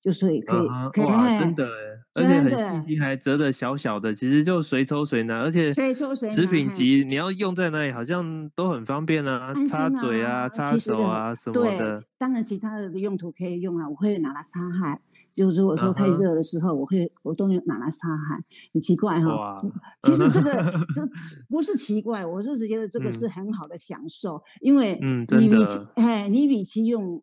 [0.05, 1.67] 就所以可以，uh -huh, 可以哇，真的，
[2.13, 11.99] 而且很细心，还折的小小的，其实就随抽随拿，而且随抽随拿，食品级你要用在哪里，好像都很方便啊，啊擦嘴啊，擦手啊什么的。
[11.99, 15.01] 对，当然其他的用途可以用啊，我会拿来擦汗。
[15.33, 18.41] 就如果说太热的时候，我会我都用拿来擦汗，
[18.73, 19.57] 很奇怪哈。
[20.01, 20.51] 其实这个
[20.85, 21.01] 是
[21.49, 22.23] 不是奇怪？
[22.23, 24.97] 我就是觉得这个是很好的享受，因为
[25.37, 27.21] 你与其哎，你与其用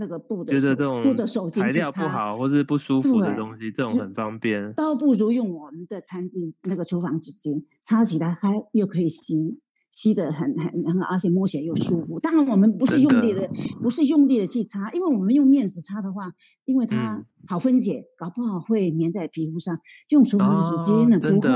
[0.00, 0.54] 那个布的
[1.04, 9.60] 布的手巾，材料不好或是不舒服的东西，这种很方便，倒不如用我们的餐巾那个厨房纸巾，擦起来还又可以吸。
[9.90, 12.20] 吸的很很很，而且摸起来又舒服。
[12.20, 13.48] 当然，我们不是用力的，
[13.82, 16.30] 不是用力的去擦，因为我们用面纸擦的话，
[16.64, 19.76] 因为它好分解，嗯、搞不好会粘在皮肤上。
[20.10, 21.50] 用厨房纸巾呢，不会，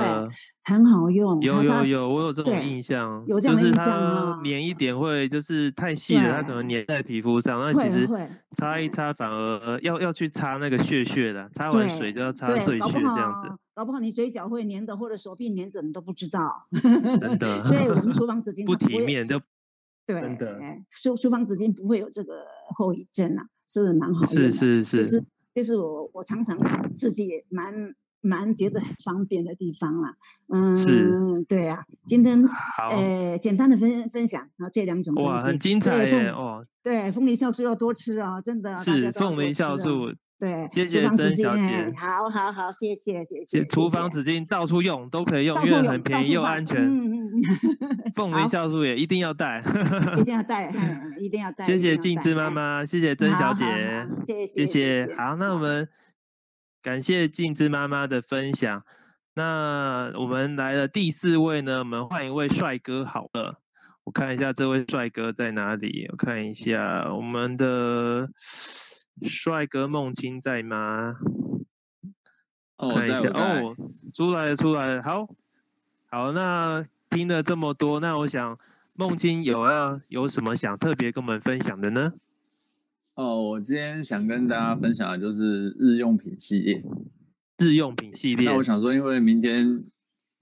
[0.64, 1.40] 很好用。
[1.42, 4.40] 有有有，我有这种印象，有这样的印象吗？
[4.44, 7.61] 粘一点会就是太细了，它可能粘在皮肤上。
[7.64, 8.09] 那其实
[8.57, 13.57] 擦一擦反而要要去擦那个屑屑的，擦完水就要擦碎屑这样子。
[13.75, 16.67] 搞不好你嘴角会粘的，或者手臂粘着，你都不知道。
[17.21, 19.41] 真的， 所以我们厨房纸 巾不体面就
[20.07, 20.17] 对。
[20.61, 22.41] 哎，厨厨房纸巾不会有这个
[22.77, 24.29] 后遗症啊，是蛮好的？
[24.29, 26.57] 是是是，就是就是我我常常
[26.95, 27.75] 自己也蛮
[28.21, 30.15] 蛮觉得很方便的地方啦。
[30.49, 31.85] 嗯，是，对啊。
[32.07, 32.41] 今天
[32.91, 36.65] 呃简单的分分享，然后这两种东西哇，很精彩耶哦。
[36.83, 38.77] 对，凤梨酵素要多吃啊，真的。
[38.79, 40.15] 是凤梨酵素。
[40.37, 41.92] 对，谢谢曾小姐。
[41.97, 43.64] 好好好，谢谢谢谢。
[43.66, 46.77] 厨房纸巾到处用都可以用，因为很便宜又安全。
[46.77, 48.12] 嗯嗯嗯。
[48.16, 49.62] 凤梨酵素也一定要带。
[50.18, 50.73] 一定要 带，
[51.20, 51.64] 一定要带。
[51.64, 53.64] 谢谢静芝妈妈，谢谢曾小姐，
[54.20, 55.14] 谢谢谢谢。
[55.16, 55.88] 好，那我们
[56.83, 58.83] 感谢静芝妈妈的分享。
[59.35, 63.61] 那我们来了第四位呢，我们换一位帅哥好了。
[64.03, 66.09] 我看一下这位帅哥在哪里？
[66.11, 68.29] 我看一下我们的。
[69.22, 71.16] 帅哥梦清在吗？
[72.77, 73.77] 哦，看一下在哦，
[74.12, 75.03] 出来了，出来了。
[75.03, 75.29] 好，
[76.11, 78.59] 好，那听了这么多，那我想
[78.94, 82.12] 梦清有要有什么想特别跟我们分享的呢？
[83.14, 86.83] 哦，我今天想跟大家分享的就是日用品系列。
[87.59, 88.46] 日用品系列。
[88.48, 89.85] 那我想说，因为明天。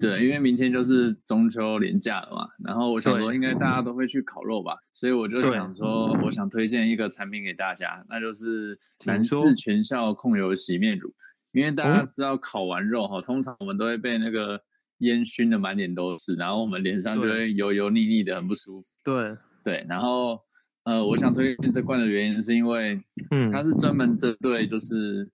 [0.08, 11.14] 对，因为明天就是中秋连假了嘛，然后我想说应该大家都会去烤肉吧，所以我就想说，我想推荐一个产品给大家，那就是男士全效控油洗面乳。
[11.52, 14.58] 因为大家知道烤完肉哈，通常我们都会被那个
[15.00, 18.88] 烟熏的满脸都是，然后我们脸上就会油油腻腻的，很不舒服。
[19.04, 20.40] 对对，然后
[20.84, 22.98] 呃，我想推荐这罐的原因是因为，
[23.30, 25.30] 嗯，它是专门针对就是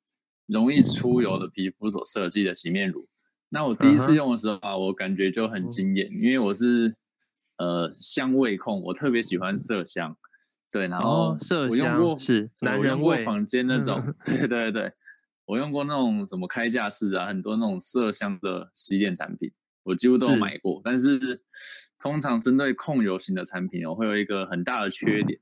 [0.46, 3.06] 容易出油的皮肤所设计的洗面乳。
[3.50, 4.78] 那我第一次用的时候啊，uh -huh.
[4.78, 6.94] 我感觉就很惊艳，因为我是
[7.56, 10.16] 呃香味控，我特别喜欢麝香，
[10.70, 11.34] 对，然后
[11.70, 13.66] 我用过、oh, 是男人味房间。
[13.66, 14.92] 那种，对对对，
[15.46, 19.50] 我用过那种什么开架式啊，很多那种麝香的洗脸产品，
[19.82, 21.42] 我几乎都有买过，是但是
[21.98, 25.40] 通常针对控油型的产品，我会有一个很大的缺点，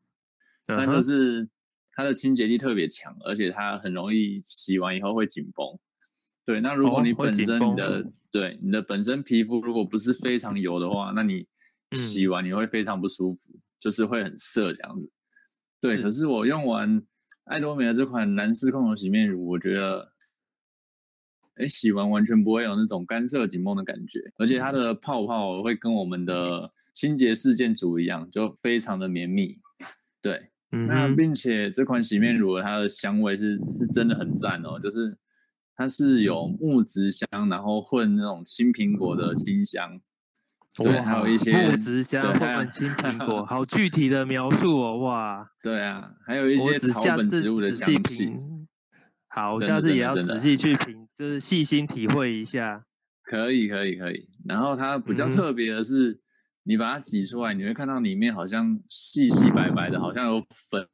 [0.69, 0.93] 那、uh.
[0.93, 1.49] 就是
[1.93, 5.77] 它的清洁力特别强，而且它很容易洗完以后会紧绷。
[6.47, 11.47] 对，那如果你本身你的、哦、对你的本身皮肤如果不是非常油的话，那你
[11.93, 13.53] 洗完你会非常不舒服。
[13.53, 15.11] 嗯、就是会很涩这样子。
[15.81, 17.03] 对，可是我用完
[17.45, 20.13] 爱多美的这款男士控油洗面乳，我觉得，
[21.57, 29.59] 哎，洗完完全不会有那种干涩紧绷的感觉，而且它的泡泡会跟我们的清洁事件组一样，就非常的绵密。
[30.23, 35.17] 对，嗯、那并且这款洗面乳它的香味是是真的很赞哦，就是
[35.77, 39.95] 它是有木质香，然后混那种青苹果的清香。
[40.79, 45.51] 对，还有一些木质香混青苹果， 好具体的描述哦，哇！
[45.63, 48.35] 对啊，还有一些草本植物的香气。
[49.29, 52.85] 好，我下次也要仔细去品，就是细心体会一下。
[53.23, 54.29] 可以，可以，可以。
[54.47, 56.21] 然后它比较特别的是，嗯、
[56.65, 60.87] 你把它挤出来，你会看到里面好像细细白白的，好像有粉。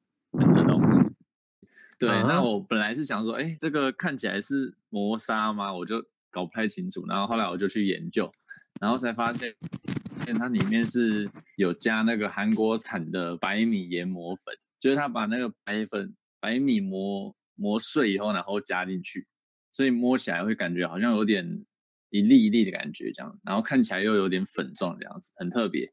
[2.07, 5.73] 对，啊、那我本来是想说，哎，这个看起来是磨砂吗？
[5.73, 7.07] 我就搞不太清楚。
[7.07, 8.33] 然后后来我就去研究。
[8.81, 9.55] 然后才发现，
[10.37, 19.25] 它里面是有加那个韩国产的白米研磨粉，就是它把那个白粉、白米磨磨碎以后，然后加进去，
[19.73, 21.65] 所以摸起来会感觉好像有点
[22.11, 25.93] 一粒一粒的感觉，这样，然后看起来又有点粉状这样子，很特别，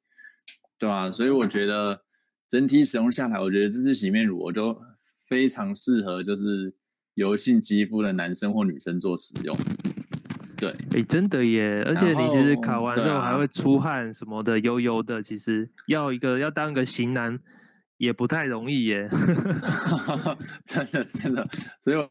[0.79, 1.11] 对吧？
[1.11, 2.01] 所以我觉得
[2.47, 4.81] 整体使用下来，我觉得这支洗面乳我就
[5.29, 6.73] 非常适合，就是
[7.13, 9.55] 油性肌肤的男生或女生做使用。
[10.57, 11.83] 对，哎，真的耶！
[11.85, 15.21] 而且你其实烤完之后还会出汗什么的，啊、油油的。
[15.21, 17.39] 其实要一个要当一个型男
[17.97, 19.07] 也不太容易耶。
[20.65, 21.47] 真的真的，
[21.81, 22.09] 所以我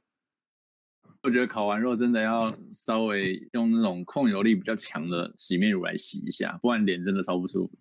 [1.25, 7.77] 我觉得烤完肉真的要稍微用那种控油力比较强的洗面乳来洗一下，不然脸真的超不舒服。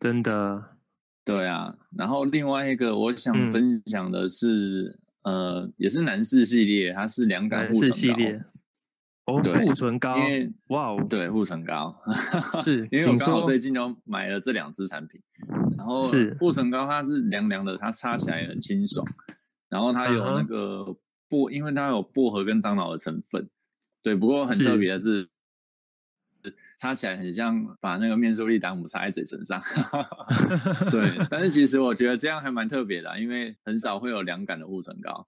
[0.00, 0.73] 真的。
[1.24, 8.44] 对啊，然后另外一个我想分享的是，嗯、呃，也是男士系列，它是凉感护唇列。
[9.26, 11.96] 哦，护唇膏，因为哇哦，对，护唇膏。
[12.62, 15.18] 是，因为我刚好最近就买了这两支产品，
[15.78, 16.36] 然后是。
[16.38, 19.02] 护唇膏，它是凉凉的，它擦起来很清爽，
[19.70, 20.94] 然后它有那个
[21.30, 23.48] 薄，因为它有薄荷跟樟脑的成分，
[24.02, 25.26] 对，不过很特别的是，
[26.76, 29.60] 擦起来很像把那个面速力达姆擦在嘴唇上，
[30.90, 35.26] 对，但是其实我觉得这样还蛮特别的，因为很少会有凉感的护唇膏，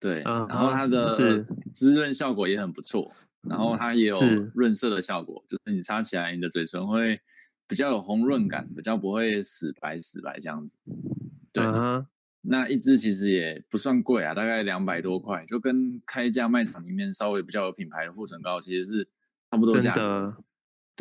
[0.00, 3.12] 对，然后它的滋润效果也很不错。
[3.48, 4.16] 然后它也有
[4.54, 7.20] 润色的效果，是就是你擦起来，你的嘴唇会
[7.66, 10.78] 比较有红润感，比较不会死白死白这样子。
[11.52, 12.06] 对，uh.
[12.42, 19.08] 那一支其实也不算贵啊，大概两百多块，就跟开一家卖场里面稍微比较有品牌的护唇膏其实是
[19.50, 20.36] 差不多价格。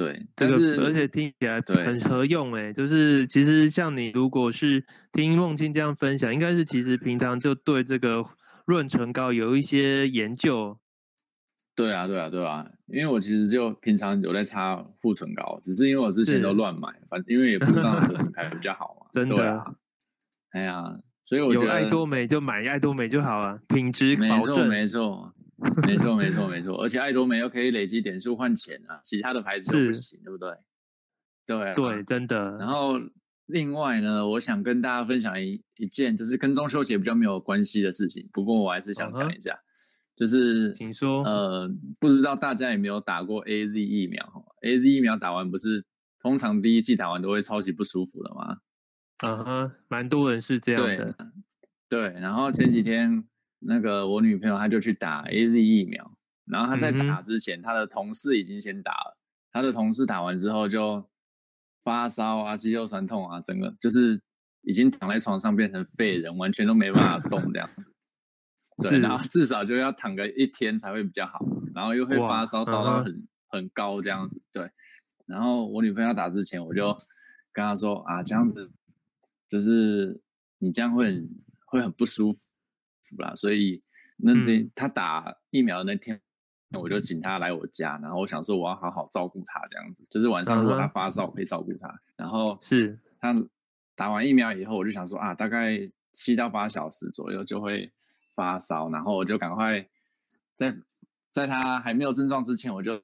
[0.01, 8.25] 对，但是而且听起来很合用哎，对就是其实像你如果是听梦清这样分享，应该是其实平常就对这个
[8.65, 10.79] 润唇膏有一些研究。
[11.75, 19.05] 对啊，对啊，对啊，因为我其实就平常有在擦护唇膏，只是因为我之前都乱买，反正因为也不知道哪个品牌比较好嘛。
[19.13, 19.65] 真的，啊，
[20.51, 20.83] 哎呀，
[21.25, 24.29] 所以我觉得爱多美就买爱多美就好了，品质保证。
[24.29, 25.33] 没错，没错，
[25.85, 26.81] 没错，没错，没错。
[26.83, 30.49] 而且爱多美又可以累积点数换钱啊，其他的牌子都不行，是对不对？
[31.45, 32.57] 对啊，对，真的。
[32.57, 32.99] 然后
[33.45, 39.51] 另外呢，我想跟大家分享一一件，就是跟中秋节比较没有关系的事情，不过我还是想讲一下。
[39.51, 39.59] Uh huh.
[40.13, 41.23] 就是，请说。
[41.23, 41.67] 呃，
[41.99, 45.83] 不知道大家有没有打过 AZ 疫苗？AZ 疫苗打完不是
[46.19, 48.57] 通常第一剂打完都会超级不舒服的吗？
[49.25, 51.15] 嗯哼，蛮多人是这样的。
[51.89, 53.23] 对，对，然后前几天
[53.61, 59.17] 那个我女朋友她就去打 AZ 疫苗，然后她在打之前，她的同事已经先打了，
[59.51, 61.09] 她的同事打完之后就
[61.83, 64.21] 发烧啊、肌肉酸痛啊，整个就是
[64.63, 67.91] 已经躺在床上变成废人，完全都没办法动这样子。
[68.89, 71.39] 对，然后至少就要躺个一天才会比较好，
[71.73, 74.41] 然后又会发烧，烧到很很高这样子。
[74.51, 74.69] 对，
[75.27, 76.91] 然后我女朋友打之前，我就
[77.53, 78.71] 跟她说啊，这样子
[79.47, 80.19] 就是
[80.57, 81.29] 你这样会很
[81.65, 82.39] 会很不舒服
[83.17, 83.33] 啦。
[83.35, 83.79] 所以
[84.17, 86.19] 那天他打疫苗的那天，
[86.73, 91.99] 我就请他来我家，然后我想说我要好好照顾他这样子，就是晚上如果他发烧，我可以照顾他。
[92.15, 93.35] 然后是他
[93.95, 95.79] 打完疫苗以后，我就想说啊，大概
[96.11, 97.91] 七到八小时左右就会。
[98.33, 99.85] 发烧，然后我就赶快
[100.55, 100.73] 在
[101.31, 103.03] 在他还没有症状之前，我就就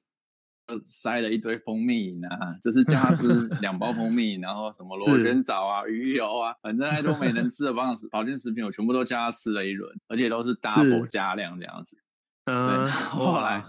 [0.84, 3.28] 塞了一堆蜂蜜饮啊，就是叫他吃
[3.60, 11.96] 两包蜂蜜，然后什么螺旋藻啊、是鱼油啊，反正爱多美能吃的保养食保健食品，我全部都叫他吃了一轮，而且都是 double 加量这样子。
[12.50, 13.64] 嗯，对，后来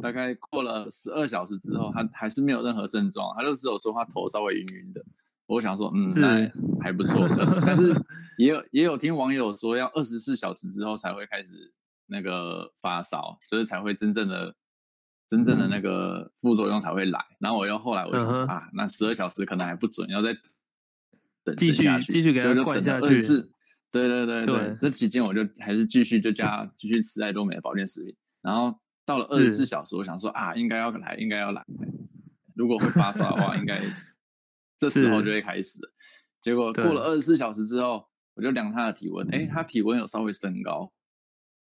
[0.00, 5.04] 大概过了十二小时之后，他还是没有任何症状，他就只有说他头稍微晕晕的。
[5.46, 7.92] 我想说，嗯，那还不错的，但是
[8.38, 11.72] 也有也有听网友说，要二十四小时之后才会开始
[12.06, 14.54] 那个发烧，就是才会真正的
[15.32, 17.18] 真正的那个副作用才会来。
[17.38, 20.36] 然后我又后来我就想说啊，那十二小时可能还不准，要再
[21.42, 23.16] 等继续继续给他灌下去。
[23.16, 23.40] 是，
[23.90, 28.14] 对对对对，这期间我就还是继续就加继续吃爱多美的保健食品。
[28.42, 31.64] 然后到了二十四小时，我想说啊，应该要来，应该要来。
[32.54, 33.80] 如果会发烧的话，应该
[34.76, 35.78] 这时候就会开始。
[36.42, 40.92] 结果过了二十四小时之后，我就量他的体温，哎，他体温有稍微升高，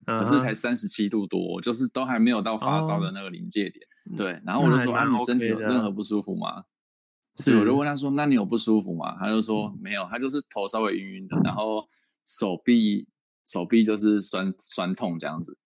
[0.07, 3.87] 可是才三十七度多，就是都还没有到发烧的那个临界点。
[4.17, 6.65] 对，然后我就说啊，你身体有任何不舒服吗？
[7.37, 9.17] 是，我就问他说，那你有不舒服吗？
[9.19, 11.89] 他就说没有，他就是头稍微晕晕的，然后
[12.27, 13.07] 手臂
[13.47, 15.57] 手臂就是酸酸痛这样子。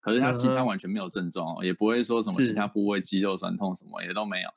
[0.00, 4.48] 可是他其他完全没有症状哦，也不会说什么其他部位肌肉酸痛什么也都没有。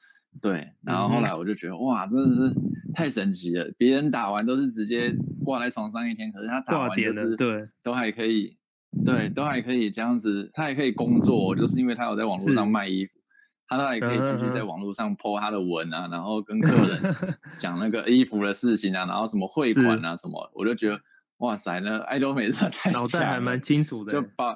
[0.41, 2.51] 对，然后后来我就觉得哇，真的是
[2.93, 3.71] 太神奇了！
[3.77, 5.15] 别人打完都是直接
[5.45, 8.57] 挂在床上一天，可是他打完就是对，都还可以，
[9.03, 13.19] 对，都还可以这样子，他还可以工作，就是因为他有在网络上卖衣服，
[13.67, 17.15] 他都还可以继续在网络上 po 他的文啊，然后跟客人
[17.57, 20.99] 讲那个衣服的事情啊，然后什么汇款啊什么，我就觉得
[21.37, 24.53] 哇塞，那爱多美真的太脑袋还蛮清楚的，就把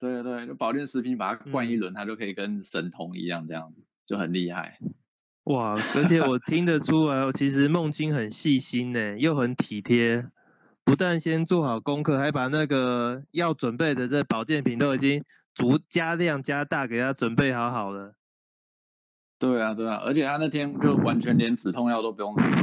[0.00, 4.78] 对对对，就保健食品把它灌一轮，他就可以跟神童一样这样子，就很厉害。
[5.44, 5.76] 哇！
[5.94, 10.26] 而且我听得出来，其实梦清很细心呢，又很体贴，
[10.84, 15.24] 不但先做好功课，还把那个要准备的这保健品都已经
[15.54, 18.14] 足加量加大给他准备好好了。
[19.38, 22.54] 对啊，对啊，而且他那天就完全连止痛药都不用吃，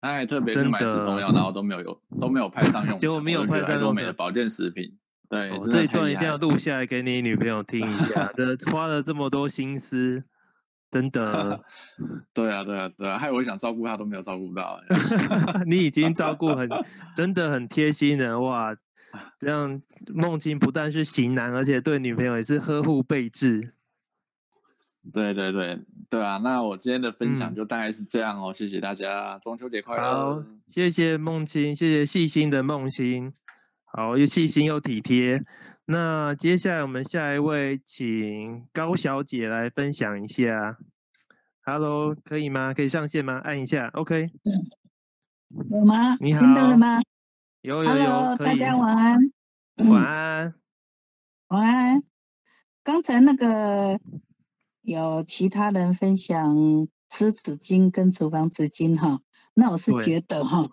[0.00, 2.98] 他还特别去买止痛药，然后都没有有都没有派上用场。
[2.98, 3.76] 结果没有派上用场。
[3.76, 4.98] 爱多美的保健食品，
[5.28, 8.32] 对，哦、这一段一定要录下来给你女朋友听一下。
[8.36, 10.24] 这花了这么多心思。
[10.90, 11.60] 真的，
[12.34, 14.80] 对啊，对啊，对啊，害我想照顾他都没有照顾到。
[15.66, 16.68] 你已经照顾很，
[17.16, 18.74] 真的很贴心的哇！
[19.38, 19.82] 这样
[20.14, 23.72] 梦清不但是型男，而且对女朋友也是呵护备至。
[25.12, 26.38] 对对对对啊！
[26.44, 30.02] 那我今天的分享就大概是这样哦，嗯、谢谢大家，中秋节快乐！
[30.02, 33.32] 好，谢谢梦清，谢谢细心的梦清，
[33.84, 35.42] 好，又细心又体贴。
[35.92, 40.78] 那接下来我们下一位，请高小姐来分享一下。
[41.62, 42.72] Hello，可以吗？
[42.72, 43.40] 可以上线吗？
[43.42, 44.30] 按一下，OK。
[45.68, 46.16] 有吗？
[46.20, 47.00] 你好，听到了吗？
[47.62, 49.32] 有有有，Hello, 大家晚安。
[49.78, 50.54] 晚安。
[51.48, 52.04] 晚安。
[52.84, 53.98] 刚才那个
[54.82, 56.56] 有其他人分享
[57.10, 59.22] 湿纸巾跟厨房纸巾哈，
[59.54, 60.68] 那我是觉得哈。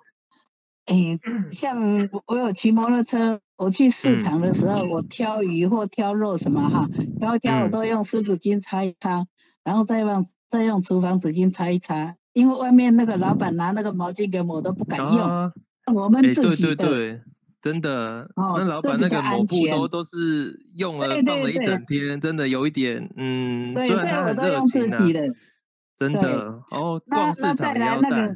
[0.85, 1.17] 哎，
[1.51, 6.87] 像我有骑摩托车，我去市场的时候，嗯、我挑鱼或挑肉什么哈，
[7.19, 9.27] 挑一挑我都用湿纸巾擦一擦，嗯、
[9.63, 15.19] 然后再用再用厨房纸巾擦一擦，因为外面那个老板拿那个毛巾给我，我都不敢用。
[15.19, 15.51] 啊、
[15.93, 17.21] 我们自己的，对对对，
[17.61, 25.27] 真的，哦、那老板那个抹布都都是用了放了一整天，真的有一点，嗯，对，所以我都用自己的，
[25.97, 28.35] 真的，哦，逛市场也要带。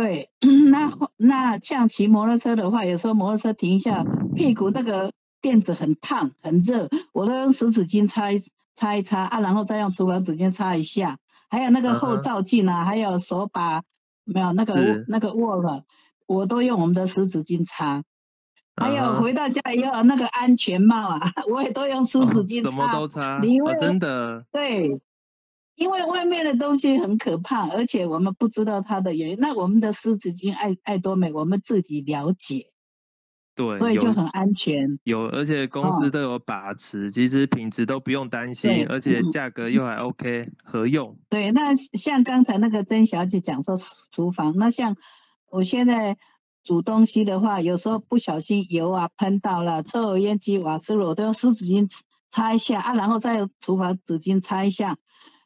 [0.00, 0.30] 对，
[0.70, 8.40] 那那像骑摩托车的话，有时候摩托车停一下，屁股那个垫子很烫很热，我都用湿纸巾擦一
[8.76, 11.18] 擦一擦啊，然后再用厨房纸巾擦一下。
[11.50, 12.84] 还有那个后照镜啊，uh huh.
[12.84, 13.82] 还有手把
[14.24, 15.82] 没有那个那个握了，
[16.26, 17.98] 我都用我们的湿纸巾擦。
[18.76, 18.84] Uh.
[18.84, 25.00] 还有回到家以后那个安全帽啊， 我也都用湿纸巾擦，什么都擦，因为、哦、真的对。
[25.78, 29.36] 因为外面的东西很可怕，而且我们不知道它的原因。
[29.38, 32.72] 那我们的湿纸巾爱爱多美，我们自己了解，
[33.54, 34.98] 对，所以就很安全。
[35.04, 41.16] 有，而且公司都有把持，哦、其实品质都不用担心，而且价格又还 OK，、嗯、合用。
[41.30, 43.78] 对，那像刚才那个曾小姐讲说
[44.10, 44.96] 厨房，那像
[45.48, 46.18] 我现在
[46.64, 51.88] 煮东西的话，有时候不小心油啊喷到了，抽油烟机瓦斯炉，都用湿纸巾
[52.30, 54.96] 擦一下啊，然后再用厨房纸巾擦一下。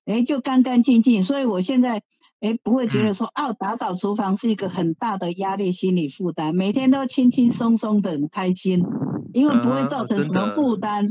[0.04, 2.02] 哎，就干干净净，所以我现在
[2.40, 8.84] 哎不会觉得说，哦，打扫厨房是一个很大的压力、心理负担，每天都轻轻松松的，很开心，
[9.32, 11.04] 因为不会造成什么负担。
[11.04, 11.08] 啊、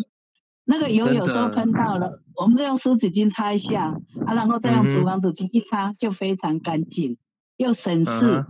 [0.65, 7.17] 那个油有时候喷到了，我们就用湿纸巾擦一下，啊，然后再用厨房纸巾一擦，就非常干净，
[7.55, 8.35] 又省事。
[8.35, 8.47] 啊、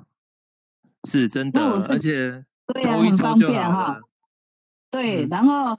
[1.07, 3.99] 是真的，而且对呀、啊，很方便哈。
[4.89, 5.77] 对，然后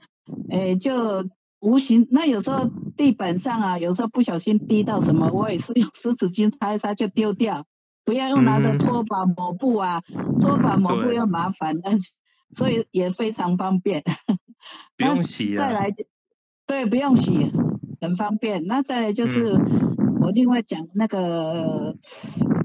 [0.49, 1.27] 哎就。
[1.63, 7.65] 无形，那有时候地板上啊，有时候不小心滴到什么，我也是用湿纸巾擦一擦就丢掉，
[8.03, 11.97] 不要用拿的拖把抹布啊，嗯、拖把抹布又麻烦，对
[12.53, 14.03] 所以也非常方便。
[14.97, 15.57] 不用洗啊。
[15.57, 15.89] 再来，
[16.67, 17.49] 对，不用洗，
[18.01, 18.65] 很方便。
[18.67, 21.95] 那再来就是、嗯、我另外讲那个，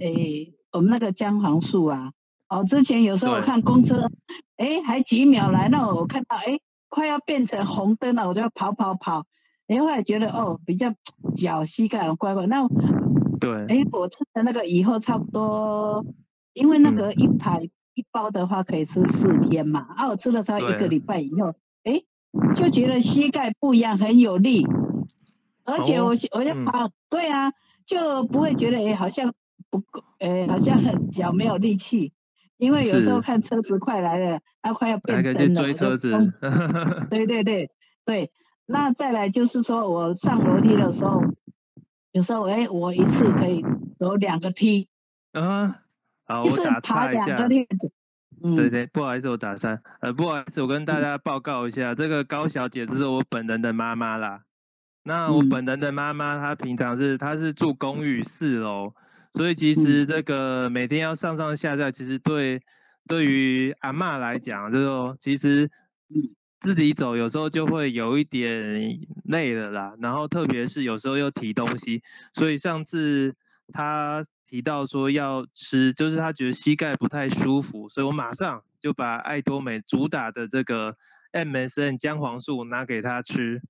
[0.00, 2.10] 诶、欸，我们那个姜黄素啊，
[2.48, 3.94] 哦，之前有时候我看公车，
[4.56, 6.60] 诶对、欸，还几秒来，那我看到，诶、欸。
[6.88, 9.24] 快要变成红灯了，我就要跑跑跑。
[9.66, 10.92] 然后来觉得哦，比较
[11.34, 12.46] 脚膝盖很怪怪。
[12.46, 12.66] 那
[13.38, 16.04] 对，哎，我吃的那个以后差不多
[16.54, 17.62] 因为那个一排
[17.94, 22.02] 一包的话可以吃四天嘛，啊，我吃了超一个礼拜以后，哎，
[22.54, 24.66] 就觉得膝盖不一样，很有力，
[25.64, 27.52] 而且我我就跑，对啊，
[27.84, 29.32] 就不会觉得哎好像
[29.70, 32.12] 不够，哎好像很脚没有力气，
[32.58, 36.10] 因为有时候看车子快来了，它快要变灯了，追车子，
[37.08, 37.70] 对对对
[38.04, 38.30] 对，
[38.66, 41.22] 那再来就是说我上楼梯的时候，
[42.12, 43.64] 有时候哎我一次可以
[43.98, 44.88] 走两个梯，
[45.32, 45.82] 啊。
[46.30, 47.48] 好，我打岔一下。
[48.44, 49.80] 嗯、对对，不好意思，我打岔。
[50.00, 54.42] 呃，不好意思，我跟大家报告一下，嗯、这个高小姐就是我本人的妈妈啦。
[55.04, 58.92] 那我本人的妈妈，她平常是她是住公寓四楼，
[59.32, 62.62] 所以其实这个每天要上上下下，其实对
[63.06, 65.70] 对于阿嬷来讲，就说其实
[66.60, 69.94] 自己走有时候就会有一点累了啦。
[70.00, 72.02] 然后特别是有时候又提东西，
[72.32, 73.34] 所以上次
[73.72, 74.24] 他。
[74.50, 80.96] 提到说要吃，就是他觉得膝盖不太舒服，所以我马上就把爱多美主打的这个
[81.32, 83.60] MSN 姜黄素拿给他吃。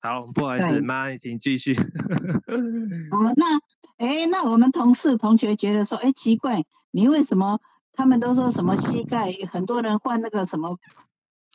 [0.00, 1.74] 好，不好意思，妈，请继续。
[1.74, 3.58] 哦，那，
[3.98, 7.60] 哎，那我们同事同学觉得说，哎，奇怪，你为什么？
[7.92, 10.78] 他们都说什么膝盖，很多人换那个什么，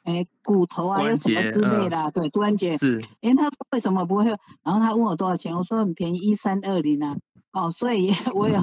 [0.04, 3.02] 哎，骨头啊，又什么之类的，呃、对，关节是。
[3.22, 4.26] 哎，他说为什么不会？
[4.62, 7.16] 然后他问我多少钱，我说很便宜，一三二零啊。
[7.52, 8.62] 哦，所以 我有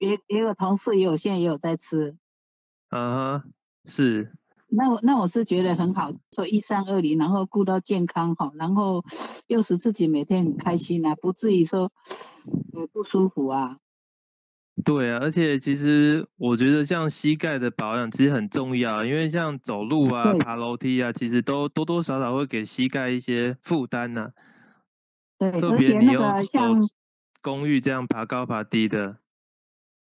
[0.00, 2.16] 也也有同事也有现在也有在吃，
[2.90, 3.42] 嗯、uh-huh,
[3.86, 4.32] 是。
[4.68, 9.04] 那我那我是觉得很好，说一三二零，然后顾到健康哈，然后
[9.46, 11.92] 又使自己每天很开心啊，不至于说
[12.72, 13.78] 呃不舒服啊。
[14.84, 24.30] 对啊，而且其实我觉得像膝盖的保养其实很重要，因为像走路啊、爬楼梯啊，其实都多多少少会给膝盖一些负担呐、啊。
[25.38, 26.88] 对，而且那个像。
[27.42, 29.18] 公寓这样爬高爬低的，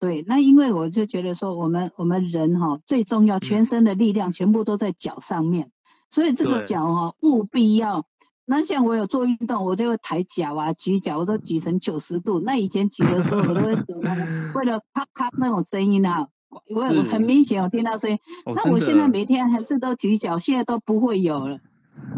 [0.03, 5.71] 对，那因为我就觉得说，我们我们人哈最重要，全身的力量全部都在脚上面，嗯、
[6.11, 8.05] 所以这个脚哈务必要。
[8.45, 12.41] 那像我有做运动，我就会抬脚啊，举脚，我都举成九十度。
[12.41, 13.77] 那以前举的时候，我都会
[14.57, 16.27] 为了咔咔那种声音啊，
[16.75, 18.19] 我很明显我听到声音。
[18.45, 21.57] 哦、那我现在每天还是都举脚，现在都不会有了。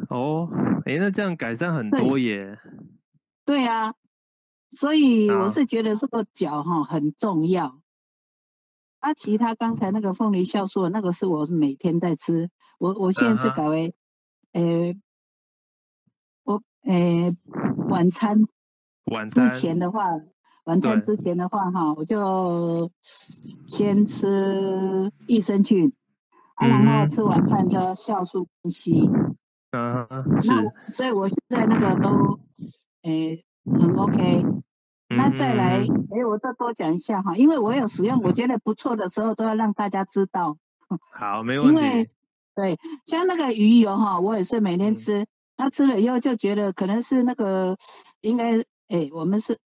[0.09, 0.49] 哦，
[0.87, 2.59] 哎，那这样改善很多耶。
[3.45, 3.93] 对，对啊。
[4.79, 7.81] 所以我是觉得这个脚哈很重要。
[9.01, 12.49] 啊，其他刚才那个凤梨酵素，那个是我每天在吃。
[12.79, 13.95] 我我现在是改为，
[14.53, 14.99] 呃、欸，
[16.45, 17.37] 我呃、欸、
[17.91, 18.43] 晚餐
[19.13, 20.09] 晚餐之前的话，
[20.65, 22.91] 晚餐之前的话哈，我就
[23.67, 25.93] 先吃益生菌，
[26.55, 29.07] 啊，然后吃晚饭就要酵素分析。
[29.73, 30.09] 嗯，
[30.45, 32.41] 那所以我现在那个都，
[33.03, 33.45] 诶、欸。
[33.65, 34.45] 很 OK，
[35.09, 35.79] 那再来，
[36.11, 40.57] 哎、我再多讲一下哈，因为我有使用，我觉得不错的时候，都要让大家知道。
[41.13, 41.81] 好，没问题。
[41.81, 42.11] 因为
[42.55, 47.77] 对，像那个鱼油哈，我也是每天吃，那、嗯、吃了以后就觉得可能是那个，
[48.21, 49.59] 应该，哎、欸，我们是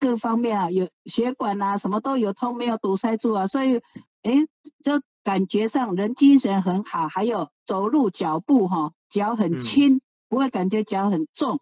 [0.00, 3.76] 各方面啊，有血管啊，什么都有通，没有堵塞住啊，所以，
[4.22, 4.46] 哎、欸，
[4.82, 11.60] 就感觉上人精神很好，还有走路脚步哈，脚很轻、嗯，不会感觉脚很重。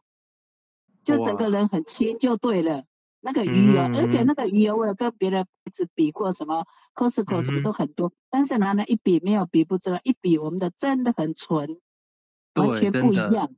[1.05, 2.85] 就整个人很轻就对了，
[3.21, 11.81] 那个鱼油、嗯，而且那个鱼油我有跟别的牌子比过，什么 Costco 什么都很多，嗯、但是拿来一比没有比不出来，一比我们的真的很纯，
[12.55, 13.51] 完全不一样，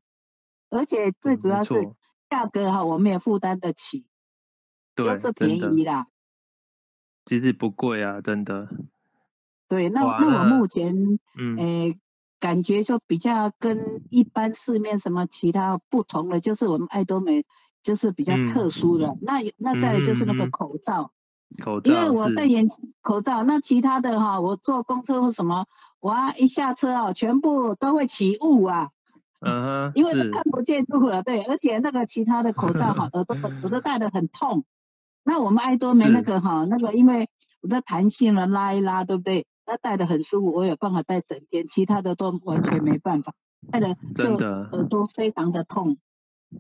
[0.71, 1.75] 而且最主要是
[2.31, 4.07] 价格哈，我们也负担得起，
[4.95, 6.07] 对，都是便宜啦，
[7.25, 8.69] 其实不贵啊，真的。
[9.69, 10.95] 对，那那我目前，
[11.39, 11.99] 嗯，诶。
[12.45, 17.43] 感觉就比较跟一般市面什么其他不同的，就是我们爱多美
[17.83, 19.07] 就是比较特殊的。
[19.07, 21.11] 嗯、那那再来就是那个口罩，
[21.65, 22.69] 口罩，因为我戴眼
[23.01, 25.65] 口罩，那其他的哈，我坐公车或什么，
[26.01, 28.91] 哇，一下车啊，全部都会起雾啊。
[29.41, 34.67] 嗯哼，因为都看不见路了，对，而且那个其他的口罩哈，耳朵耳朵戴的很痛。
[35.25, 37.27] 那我们爱多美那个哈，那个因为
[37.63, 39.47] 我的弹性了拉一拉，对不对？
[39.67, 43.33] 他戴的很舒服，我有办法戴整天，其他的都完全没办法，
[43.71, 45.97] 戴的就耳朵非常的痛。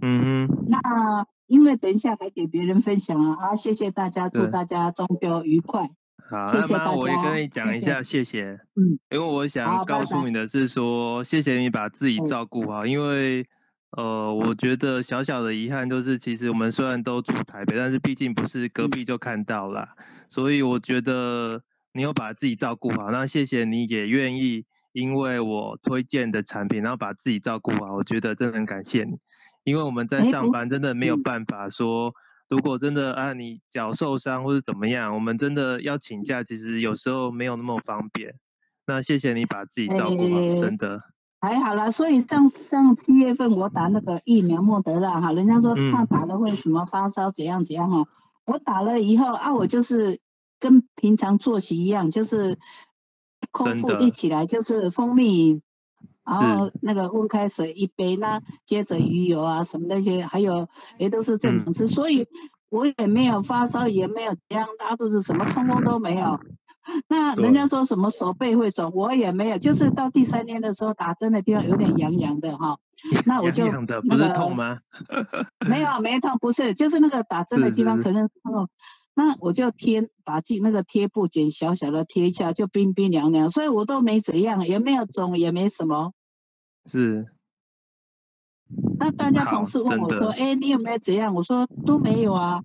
[0.00, 0.66] 嗯哼。
[0.68, 5.90] 那因为等一下还给别人分享啊，啊，谢谢大家，祝大家中秋愉快。
[6.30, 6.74] 好，谢谢。
[6.74, 8.24] 那我也跟你讲一下，谢谢。
[8.24, 8.98] 谢谢嗯。
[9.10, 13.46] 因为我想告诉你的是说，谢谢你把自己照顾好，因为
[13.98, 19.86] 呃，我觉得小小的遗憾就是，其实我们虽然都住台北，但是毕竟不是隔壁就看到了，
[20.28, 21.62] 所以我觉得。
[21.94, 29.16] 你有把自己照顾好，那谢谢你也愿意因为我推荐的产品，然后把自己照顾好，我觉得真的很感谢你，
[29.62, 32.12] 因为我们在上班真的没有办法说，
[32.48, 38.34] 如果真的啊，你脚受伤或者怎么样，我们真的要请假，其实有时候没有那么方便。
[38.86, 41.00] 那谢谢你把自己照顾好，欸、真的。
[41.40, 48.06] 还好啦，所以上上七月份我打那个疫苗莫德纳哈，人家说怕打了会什么发烧怎样怎样哈，嗯、
[48.46, 50.18] 我打了以后啊，我就是
[50.64, 52.58] 跟平常作息一样，就是
[53.50, 55.60] 空腹一起来就是蜂蜜。
[56.24, 60.66] 然后那个温开水一杯，那接着鱼油啊什么那些，还有
[60.98, 62.26] 也都是正常吃，嗯、所以
[62.70, 66.40] 我也没有发烧，也没有这样拉肚子，什么通通都没有。
[67.08, 72.78] 那人家说什么手背会肿，我也没有，就是到第三天的时候打针的地方有点痒痒的哈。
[73.26, 74.78] 那我就痒痒的不是痛吗？
[75.68, 78.66] 没有没痛，不是，就是那个打针的地方可能痛。
[79.16, 86.12] 那我就贴把进那个贴布剪小小的贴一下，就冰冰凉凉，所以我都没怎样，也没有肿，也没什么。
[86.86, 87.26] 是。
[88.98, 92.60] 那大家同事问我说：“哎、欸，你有没有怎样？”我说：“都没有啊。”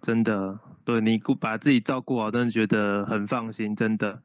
[0.00, 4.22] 真的，对你把自己照顾好，真的觉得很放心，真的。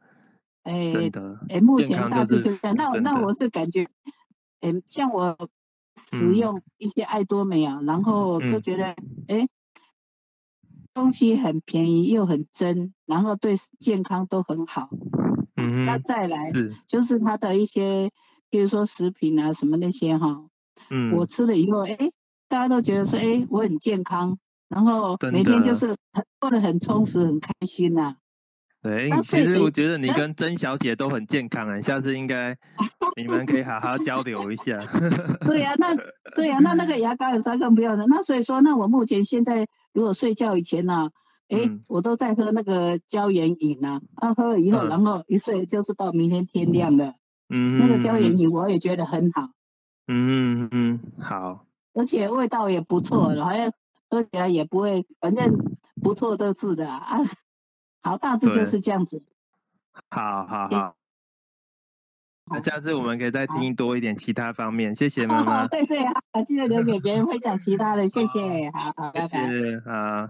[0.63, 1.39] 哎、欸，真的。
[1.49, 2.75] 哎、欸，目前大致就这样。
[2.77, 3.83] 那那我是感觉，
[4.61, 5.35] 哎、欸，像我
[5.97, 8.95] 使用一些爱多美啊，嗯、然后都觉得，哎、
[9.29, 9.49] 嗯。
[10.93, 14.89] 欸东西很便宜又很真，然后对健康都很好。
[15.57, 18.09] 嗯哼，那再来是就是它的一些，
[18.49, 20.45] 比如说食品啊什么那些哈，
[20.91, 21.97] 嗯，我吃了以后，哎，
[22.47, 24.37] 大家都觉得说，哎，我很健康，
[24.69, 28.15] 然后每天就是很过得很充实，很开心呐、啊。
[28.83, 32.55] 对，其实我觉得你跟曾小姐都很健康啊，下次应该
[33.15, 34.77] 你们可以好好交流一下。
[35.47, 35.95] 对呀、啊，那
[36.35, 38.05] 对呀、啊，那那个牙膏有啥更不要的？
[38.07, 41.11] 那所以说，那我目前现在如果睡觉以前呢、啊，
[41.49, 47.13] 哎，嗯、我都在喝那个胶原饮呐，啊，喝了以后，嗯、然后一睡就是到明天天亮了。
[47.49, 49.49] 嗯，那个胶原饮我也觉得很好。
[50.07, 51.65] 嗯嗯嗯，好。
[51.93, 53.71] 而且味道也不错，好像
[54.09, 55.45] 喝起来也不会，反正
[56.01, 57.19] 不错都是的啊。
[58.01, 59.23] 好，大致就是这样子。
[60.09, 60.93] 好好好，那
[62.63, 64.93] 下次我们可以再听多一点其他方面。
[64.95, 65.67] 谢谢 妈妈。
[65.67, 66.13] 对对啊，
[66.45, 68.07] 记得留给别人分享其他的。
[68.07, 69.27] 谢谢，好好，拜拜。
[69.27, 70.29] 谢谢啊。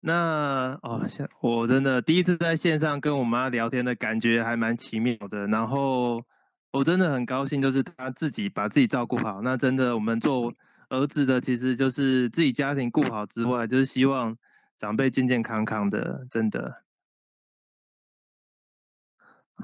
[0.00, 1.06] 那哦，
[1.40, 5.46] 我真的第一次在线上跟我妈聊天的感觉还蛮奇妙的。
[5.46, 6.24] 然后
[6.72, 9.40] 我真的很高兴，就是她自己把自己照顾好。
[9.42, 10.54] 那真的，我们做
[10.88, 14.36] 儿子的，其实就是自己家庭顾好之外，就是希望。
[14.78, 16.84] 长辈健健康康的，真的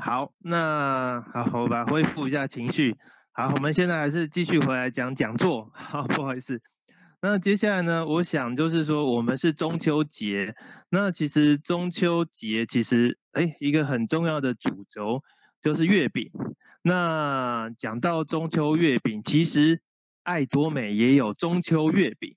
[0.00, 0.32] 好。
[0.38, 2.96] 那好，我吧，恢复一下情绪。
[3.32, 5.70] 好，我们现在还是继续回来讲讲座。
[5.74, 6.60] 好，不好意思。
[7.20, 10.54] 那接下来呢，我想就是说，我们是中秋节。
[10.90, 15.22] 那其实中秋节其实，哎，一个很重要的主轴
[15.60, 16.30] 就是月饼。
[16.82, 19.80] 那讲到中秋月饼，其实
[20.22, 22.36] 爱多美也有中秋月饼。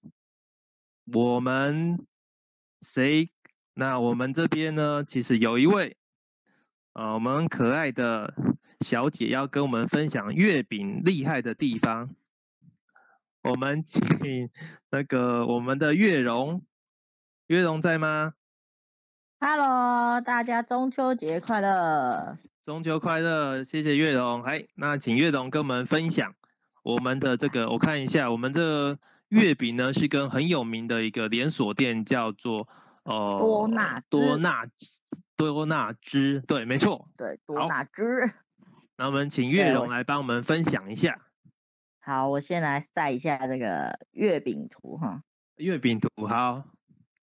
[1.14, 2.00] 我们。
[2.82, 3.30] 谁？
[3.74, 5.04] 那我们这边呢？
[5.04, 5.98] 其实有一位，
[7.00, 8.34] 呃，我们可爱的
[8.82, 12.10] 小姐要跟我们分享月饼厉害的地方。
[13.42, 14.50] 我们请
[14.90, 16.62] 那个我们的月荣，
[17.48, 18.34] 月荣在吗
[19.40, 22.38] ？Hello，大家中秋节快乐！
[22.66, 24.44] 中秋快乐，谢谢月荣。
[24.44, 26.36] 哎，那请月荣跟我们分享
[26.84, 29.00] 我们的这个，我看一下我们这。
[29.30, 32.68] 月饼呢是跟很有名的一个连锁店，叫做
[33.10, 34.66] 呃多纳多纳
[35.36, 38.32] 多纳兹，对，没错，对，多纳兹。
[38.96, 41.20] 那我们请月荣来帮我们分享一下。
[42.00, 45.24] 好，我先来晒一下这个月饼图哈。
[45.56, 46.64] 月饼图好。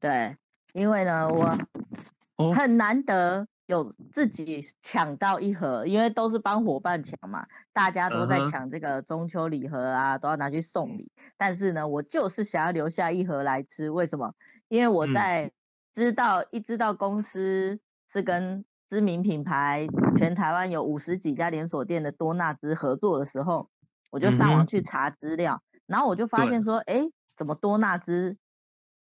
[0.00, 0.36] 对，
[0.72, 3.46] 因为呢，我很难得。
[3.66, 11.10] 有自己抢到一盒，因为都是帮伙伴抢嘛，大家都在抢这个中秋礼盒啊，都要拿去送礼。
[11.36, 14.34] 但是呢，我就是想要留下一盒来吃，为什么？
[14.68, 15.50] 因为我在
[15.96, 17.80] 知道、嗯、一知道公司
[18.12, 23.70] 是跟知名品牌，全台湾有五十几家连锁店的多纳兹合作的时候，
[24.10, 28.36] 我就上网去查资料，嗯、然后我就发现说，哎对，怎么多纳兹？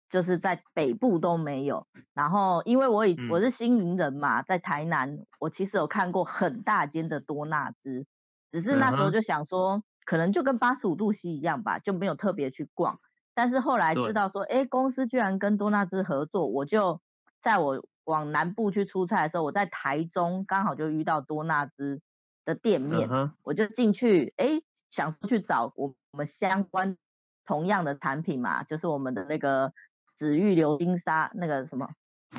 [0.09, 8.05] 就是在北部都没有，然后因为我以我是新营人嘛，在台南，我其实有看过很大间的多纳兹，
[8.49, 13.01] 只是那时候就想说，可能就跟八十五度 C 一样吧，就没有特别去逛。
[13.37, 16.99] 但是后来知道说，哎，公司居然跟多纳兹合作，我就
[17.43, 22.01] 在我往南部去出差的时候，我在台中刚好就遇到多纳兹
[22.43, 23.07] 的店面，
[23.43, 26.97] 我就进去，哎，想说去找我们相关
[27.45, 29.71] 同样的产品嘛，就是我们的那个。
[30.17, 31.89] 紫玉流金沙那个什么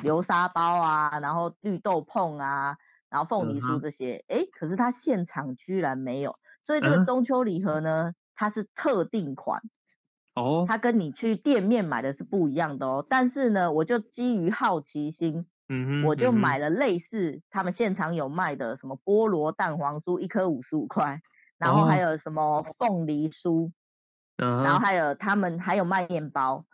[0.03, 2.75] 流沙包啊，然后绿豆碰啊，
[3.09, 8.15] 然后凤梨酥这些，哎、uh huh.，可是它现场居然没有，所以这个中秋礼盒呢，uh.
[8.35, 9.61] 它是特定款，
[10.39, 13.05] 哦，它跟你去店面买的是不一样的哦。
[13.07, 21.21] 但是呢，我就基于好奇心，嗯哼，我就买了类似他们现场有卖的什么菠萝蛋黄酥，一颗五十五块，
[21.57, 23.71] 然后还有什么凤梨酥，
[24.37, 26.65] 哦、然后还有他们还有卖面包，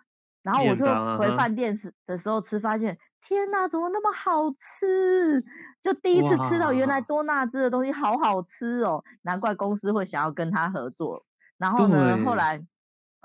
[0.44, 0.86] 然后我就
[1.18, 2.98] 回饭店时的时候吃，发现
[3.28, 5.44] 天哪，怎么那么好吃？
[5.82, 11.26] 就第一次吃到原来多纳兹的东西好好吃哦，难怪公司会想要跟他合作。
[11.58, 12.64] 然后呢，后来。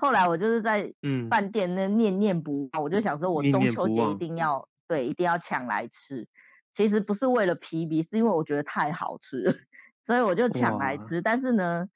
[0.01, 0.91] 后来我就是在
[1.29, 6.27] 饭店那念念不忘，嗯、我就想说，我中秋节一定要对，一定要抢来吃。
[6.73, 9.59] 其实不是为了 PB，是因为我觉得太好吃，
[10.07, 11.21] 所以我就抢来吃。
[11.21, 11.87] 但是呢，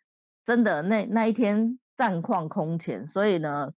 [0.45, 3.71] 真的那那一天战况空前，所以呢，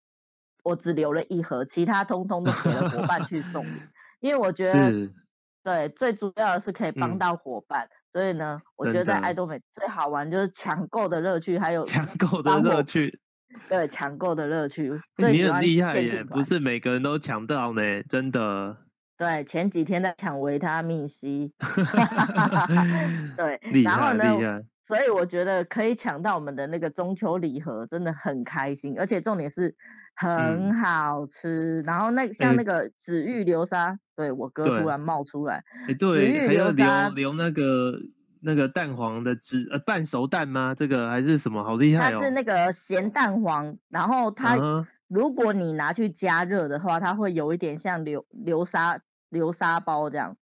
[0.62, 3.80] 我只留了一盒，其他通通都给了伙伴去送礼。
[4.20, 5.10] 因为我觉得，
[5.64, 7.86] 对，最主要的是可以帮到伙伴。
[7.86, 13.18] 嗯、所以呢，我觉得在爱多美最好玩就是抢购的乐趣，还有抢购的乐趣。
[13.68, 16.24] 对，抢购的乐趣，你很厉害耶！
[16.24, 18.76] 不是每个人都抢到呢，真的。
[19.16, 21.51] 对，前几天在抢维他命 C，
[23.36, 29.74] 对，然后呢，所以我觉得可以抢到我们的那个中秋礼盒，真的很开心，而且重点是
[30.14, 31.82] 很好吃。
[31.82, 37.99] 嗯、然后那像那个紫玉流沙，欸、对我哥突然冒出来，欸、对，紫玉流沙留那个。
[38.41, 40.74] 那个蛋黄的汁呃，半熟蛋吗？
[40.74, 41.62] 这个还是什么？
[41.64, 42.18] 好厉害哦！
[42.20, 44.86] 它是那个咸蛋黄，然后它、uh huh.
[45.09, 50.36] 如果你拿去加热的话，它会有一点像流流沙流沙包这样。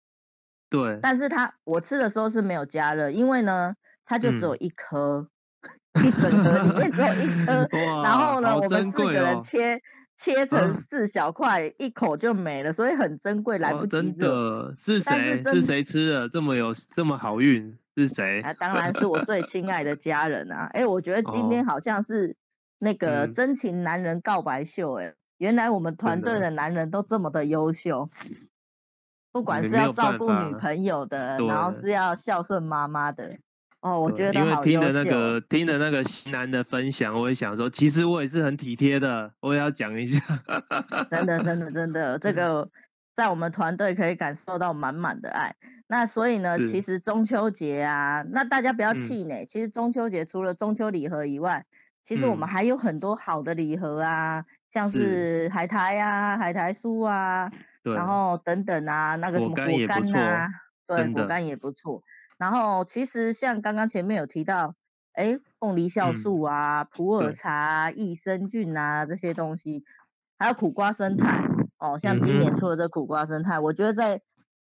[0.70, 1.00] 对。
[1.02, 3.76] 但是它我吃的时候是没有加热，因为呢，
[4.06, 5.30] 它就只有一颗，
[5.94, 7.68] 嗯、 一整盒里面只有一颗。
[7.88, 9.82] 哇然后呢，哦、我们四个人切。
[10.18, 13.92] 切成四小块，啊、一口就没了，所以很珍贵，来不及。
[13.92, 15.44] 真的是谁？
[15.46, 16.30] 是谁吃的？
[16.30, 17.78] 这么有这么好运？
[17.98, 18.42] 是谁？
[18.42, 20.70] 啊，当然是我最亲爱的家人啊！
[20.74, 22.36] 哎、欸，我觉得今天好像是
[22.78, 28.10] 那个真情男人告白秀、欸，哎、嗯，原来我们团队的男人都这么的优秀，
[29.32, 33.38] 不管是要照顾女朋友的，然后是要孝顺妈妈的。
[33.86, 40.20] 哦，我觉得因为听的那个听的那个型男的分享，我也想说，其实我也是很体贴的，我也要讲一下。
[41.12, 42.68] 真的，真的，真的， 这个
[43.16, 45.56] 在我们团队可以感受到满满的爱。
[45.86, 49.44] 那所以呢，其实中秋节啊，那大家不要气馁。
[49.44, 51.64] 嗯、其实中秋节除了中秋礼盒以外，
[52.04, 57.52] 其实我们还有很多好的礼盒啊，嗯、像是海苔啊、海苔酥啊，
[57.84, 60.48] 然后等等啊，那个什么果干啊，
[60.88, 62.02] 对，果干也不错。
[62.38, 64.76] 然后其实像刚刚前面有提到，
[65.14, 69.86] 哎，凤梨酵素啊、嗯、普洱茶、益生菌啊这些东西，
[70.38, 74.22] 还有苦瓜生态哦，像今年出的这苦瓜生态，嗯、我觉得在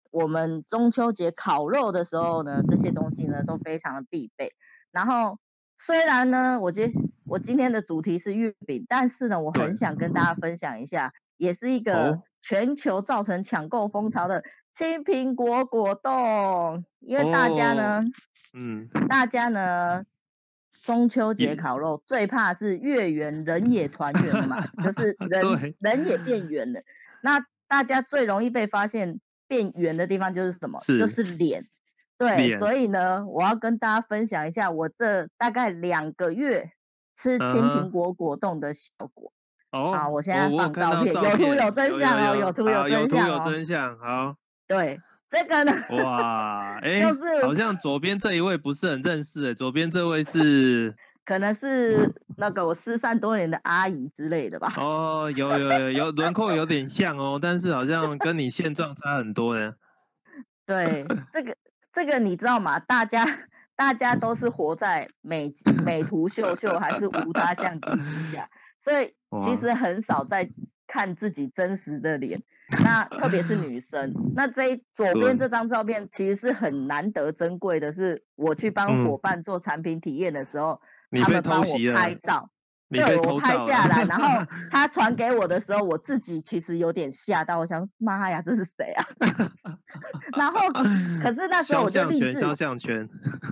[0.09, 4.53] 我们中秋节烤肉的时候呢，这些东西呢都非常的必备。
[4.91, 5.38] 然后
[5.78, 6.91] 虽然呢，我今
[7.26, 14.43] 我今天的主题是月饼，但是呢，我很想跟大家分享一下，也是一个全球造成抢购风潮的。
[14.74, 18.12] 青苹果果冻，因为大家呢，哦、
[18.54, 20.04] 嗯，大家呢，
[20.84, 26.82] 中秋节烤肉最怕是月圆人也 团圆嘛，就是人人也变圆了。
[27.22, 30.80] 那大家最容易被发现变圆的地方就是什么？
[30.82, 31.68] 是就是脸。
[32.18, 36.72] 对，所以呢，我要跟大家分享一下我这大概两个月
[37.16, 39.34] 吃青苹果果冻的效果。
[39.72, 44.36] 哦，好，我现在放照片，有图有真相哦，有图有真相，有图有真相，好。
[44.72, 45.00] 对
[45.30, 50.96] 这个呢，哇，哎，就是好像左边这一位不是很认识哎，左边这位是，
[51.26, 54.74] 可能是那个我失散多年的阿姨之类的吧。
[54.78, 59.74] 哦，有有有有轮廓有点像哦，但是好像跟你现状差很多呢。
[60.66, 61.56] 对，这个
[61.92, 62.80] 这个你知道吗？
[62.80, 63.26] 大家
[63.76, 65.54] 大家都是活在美
[65.84, 68.50] 美图秀秀还是无他相机之下，
[68.80, 70.50] 所以其实很少在
[70.88, 72.42] 看自己真实的脸。
[72.84, 82.50] 那特别是女生，那这一左边这张照片其实是很难得珍贵的，是我去帮伙伴做产品体验的时候，嗯、他们帮我拍照，
[82.90, 84.88] 对，我拍下来，然后他。
[84.92, 89.06] 传给我的时候，我自己其实有点吓到，我想妈呀，这是谁啊？
[90.38, 90.60] 然后
[91.24, 93.08] 可是那时候我就立志，肖像权，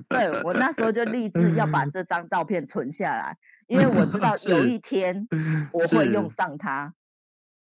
[0.10, 1.30] 对，我那时候就立。
[1.30, 5.28] 志要把这张照片存下来，因为我知道 有一天
[5.72, 6.94] 我会用上它。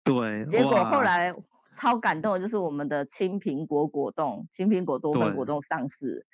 [0.06, 1.34] 对，结果后来
[1.76, 6.24] 超感动的就是我们的青苹果果冻，青苹果多酚果冻上市，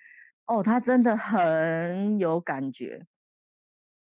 [0.47, 3.07] 哦，它真的很有感觉，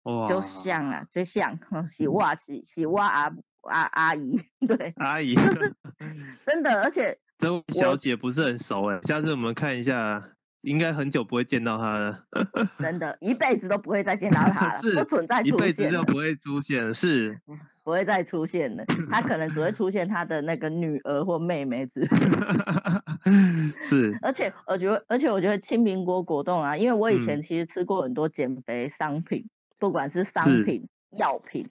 [0.02, 1.58] 哇，就像啊，就像
[1.88, 3.32] 洗袜洗洗袜阿
[3.62, 5.74] 阿阿姨，对，阿姨， 就是
[6.44, 10.30] 真的，而且这位小姐不是很熟哎，下次我们看一下
[10.62, 12.24] 应该很久不会见到他了。
[12.78, 17.38] 真的，一辈子都不会再见到他了，是不存在出现，一辈子都不会出现，是
[17.84, 18.84] 不会再出现了。
[19.10, 22.08] 他可能只会出现他的那个女儿或妹妹之
[23.82, 31.68] 是，而且我觉得，而且我觉得青苹果果冻啊，因为我以前其实吃过很多减肥商品，嗯、不管是商品、药品。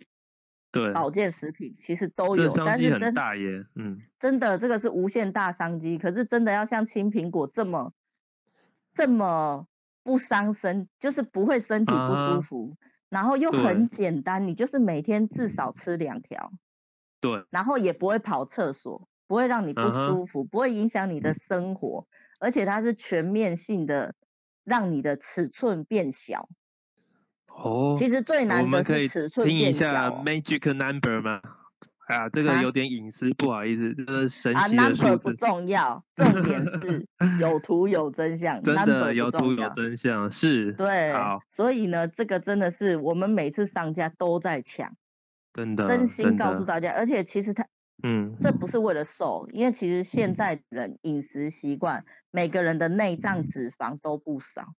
[0.73, 5.97] 对，保健食品其实都有，商机很大耶，嗯，真的这个是无限大商机。
[5.97, 7.91] 可是真的要像青苹果这么
[8.93, 9.67] 这么
[10.03, 16.51] 不伤身，就是不会身体不舒服，啊、然后又很简单，你就是每天至少吃两条，
[17.19, 22.07] 对，然后也不会跑厕所，不会让你不舒服，啊、不会影响你的生活，
[22.39, 24.15] 而且它是全面性的，
[24.63, 26.49] 让你的尺寸变小。
[27.47, 29.79] 哦，其实最难的是尺寸变小。
[29.79, 31.41] 听一下 magic number 吗？
[32.11, 35.07] 啊，这个有点隐私，不好意思，这个神奇的数字。
[35.07, 37.07] 啊不重要， 重点是
[37.39, 38.61] 有图有真相。
[38.61, 40.73] 真的有图有真相，是。
[40.73, 41.39] 对，好。
[41.49, 44.93] 所以呢，这个真的是我们每次上架都在抢，
[45.53, 46.91] 真的，真心告诉大家。
[46.91, 47.65] 而且其实他，
[48.03, 54.73] 嗯，这不是为了瘦，因为其实现在人饮食习惯，每个人的内脏脂肪都不少。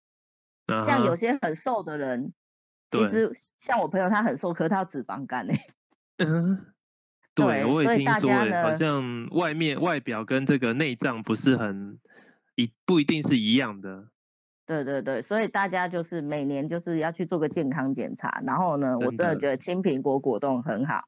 [0.87, 2.33] 像有些很瘦的人。
[2.91, 5.59] 其实像我朋友，他很瘦，可是他有脂肪肝诶。
[6.19, 6.72] 嗯，
[7.35, 11.99] 对，对我也听说诶，好像外面外表跟这个内脏不是很
[12.57, 14.09] 一不一定是一样的。
[14.67, 18.43] 对对对，所以大家就是每年就是要去做个健康检查。
[18.47, 21.03] 然后呢，真我真的觉得青苹果果冻很好，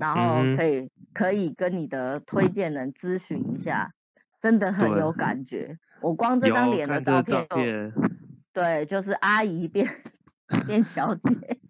[0.00, 3.92] 然后可以、嗯、可以跟你的推荐人咨询一下，
[4.40, 5.78] 真的很有感觉。
[6.00, 7.92] 我光这张脸的照片，照片
[8.52, 9.88] 对，就是阿姨变。
[10.66, 11.30] 变小姐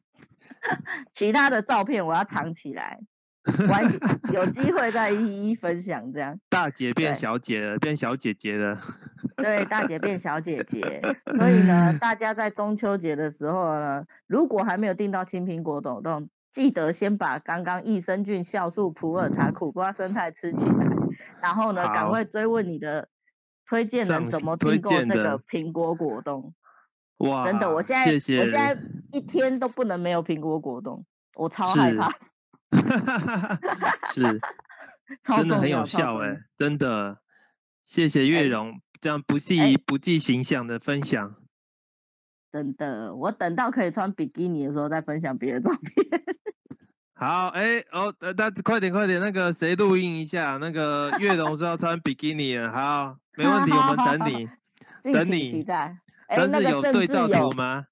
[1.12, 3.00] 其他的照片我要藏起来，
[3.68, 3.72] 我
[4.32, 6.12] 有机会再一一分享。
[6.12, 8.78] 这样，大姐变小姐了，变小姐姐了。
[9.36, 11.00] 对，大姐变小姐姐。
[11.36, 20.86] 所以呢，大家在中秋节的时候呢，如果还没有订到青苹果冻冻，记得先把刚刚益生菌、酵素、普洱茶、苦瓜生态吃起来，
[21.40, 23.08] 然后呢，赶快追问你的
[23.66, 26.54] 推荐人怎么订购这个苹果果冻。
[27.18, 28.76] 哇，真的，我现在我现在
[29.12, 32.12] 一天都不能没有苹果果冻，我超害怕。
[34.12, 34.22] 是，
[35.24, 37.18] 是真的很有效哎、欸，真的，
[37.84, 41.36] 谢谢月荣、欸、这样不计、欸、不计形象的分享。
[42.50, 46.22] 真的，我等到可以穿比基尼的时候再分享别的照片。
[47.14, 54.48] 好，哎、欸、哦，大家快点快点，那个谁录音一下，那个月容说要穿比基尼了，好，没问题，我们等你，
[55.12, 55.50] 等你。
[55.50, 55.98] 期待。
[56.28, 57.86] 哎，那个有对照图吗？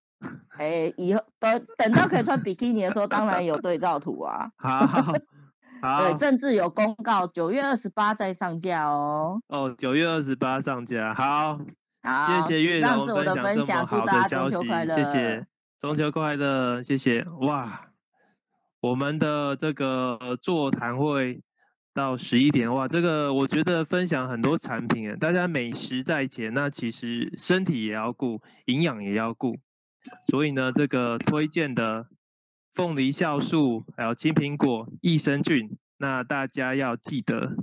[0.59, 4.51] 哎，以后等等到可以穿比基尼的时候，当然有对照图啊。
[4.57, 4.87] 好，
[5.83, 9.41] 好， 对，政治有公告，九月二十八再上架哦。
[9.49, 11.59] 哦，九月二十八上架，好，
[12.03, 14.57] 好，谢谢月容分享这么好的消息，
[14.95, 15.47] 谢谢，
[15.81, 17.89] 中秋快乐，谢谢，哇，
[18.81, 21.43] 我们的这个座谈会。
[21.97, 29.57] 到十一点哇，这个我觉得分享很多产品，大家美食在前，那其实身体也要顾，营养也要顾，
[30.29, 32.07] 所以呢，这个推荐的
[32.75, 37.57] 凤梨酵素还有青苹果益生菌，那大家要记得。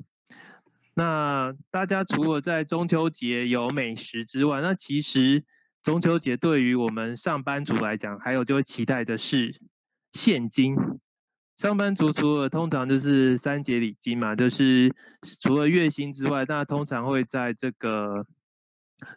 [0.96, 5.44] 那大家除了在中秋节有美食之外，那其实
[5.82, 9.60] 中秋节对于我们上班族来讲，还有就会期待的是
[10.12, 10.76] 现金。
[11.58, 14.94] 上班族除了通常就是三节礼金嘛，就是
[15.40, 18.26] 除了月薪之外，那通常会在这个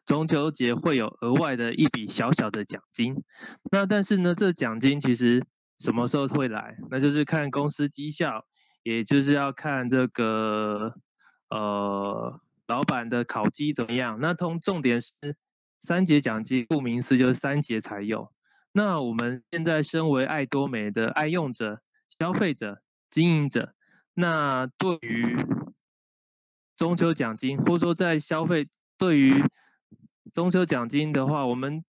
[0.04, 3.14] 中秋节会有额外的一笔小小的奖金。
[3.70, 5.44] 那但是呢，这奖金其实
[5.78, 6.76] 什么时候会来？
[6.90, 8.44] 那就是看公司绩效，
[8.82, 10.94] 也就是要看这个
[11.50, 14.18] 呃老板的考绩怎么样。
[14.20, 15.12] 那通重点是
[15.80, 18.32] 三节奖金，顾名思义就是三节才有。
[18.72, 21.80] 那我们现在身为爱多美的爱用者。
[22.18, 22.80] 消费者、
[23.10, 23.74] 经营者，
[24.14, 25.36] 那对于
[26.74, 29.44] 中秋奖金，或者说在消费对于
[30.36, 31.82] 中秋奖金的话，我们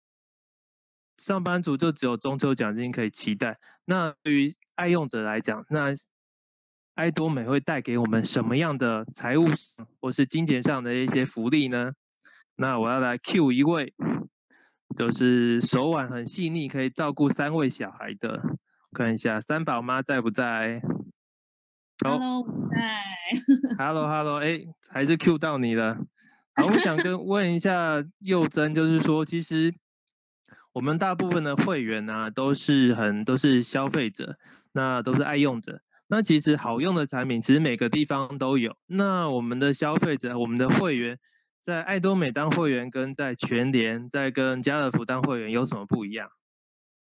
[1.17, 3.59] 上班族就只有中秋奖金可以期待。
[3.83, 5.87] 那对于爱用者来讲，那
[6.95, 9.47] 爱多美会带给我们什么样的财务
[9.99, 11.91] 或是金钱上的一些福利呢？
[12.55, 13.93] 那我要来 cue 一位，
[14.95, 18.41] 就是手腕很细腻，可以照顾三位小孩的。
[18.93, 20.81] 看一下三宝妈在不在
[22.01, 23.03] ？Hello，在。
[23.83, 25.97] Hello，Hello，哎，还是 Q 到你了。
[26.57, 29.75] 好，我想跟问一下幼珍，就是说，其实
[30.73, 34.39] 我们大部分的会员呢、啊，都是很都是消费者，
[34.71, 35.81] 那都是爱用者。
[36.07, 38.75] 那其实好用的产品，其实每个地方都有。
[38.87, 41.19] 那我们的消费者，我们的会员，
[41.61, 46.31] 在爱多美当会员跟在全联、在跟家乐福当会员有什么不一样？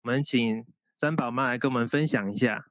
[0.04, 2.66] 我们请三宝妈来跟我们分享一下。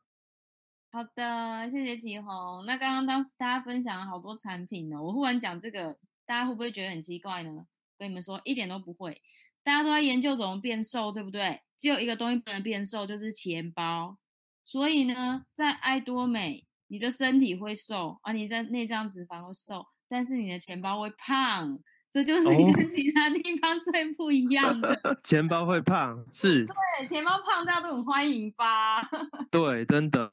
[0.92, 2.64] 好的，谢谢启宏。
[2.64, 5.96] 那刚刚当大家分享了好多产品呢，我忽然讲这个，
[6.30, 7.66] 大家会不会觉得很奇怪呢？
[7.98, 9.20] 跟你们说，一点都不会。
[9.64, 11.60] 大家都在研究怎么变瘦，对不对？
[11.76, 14.16] 只有一个东西不能变瘦，就是钱包。
[14.64, 19.84] 所以呢，在爱多美，你的身体会瘦啊，你在内脏脂肪会瘦。
[20.08, 21.76] 但是你的钱包会胖，
[22.12, 24.94] 这就是 跟其他地方最不一样的。
[25.02, 26.64] 哦、 钱包会胖，是。
[26.64, 29.02] 对，钱包胖大家都很欢迎吧？
[29.50, 30.30] 对，真的。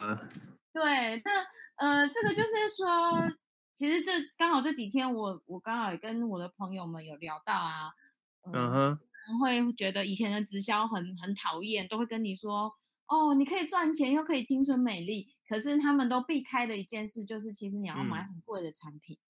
[0.72, 1.32] 对，那
[1.78, 2.88] 呃，这个就是说，
[3.78, 7.92] 其实这刚好这几天我我刚好也跟我的朋友们有聊到啊，
[8.42, 8.98] 呃、嗯
[9.30, 12.74] 哼，会觉得以前的直销很很讨厌，都会跟你说，
[13.06, 19.16] 哦，你可以赚钱又可以青春美丽，可是他们都避开的一件事就是，其实你要买很贵的产品。
[19.16, 19.22] 嗯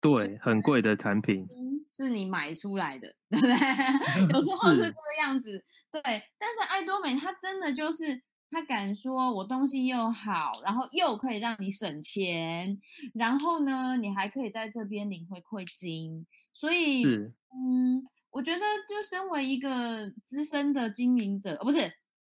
[0.00, 1.44] 对，很贵的产品
[1.90, 3.52] 是你买出来的，对不对？
[4.32, 6.00] 有时候是这个样子，对。
[6.38, 12.80] 但是爱多美它真的就是，它敢说我东西又好，然后又可以让你省钱，
[13.14, 16.26] 然后呢，你还可以在这边领回馈金。
[16.54, 21.92] 所以，嗯，我觉得就身为一个资深的经营者，哦，不是，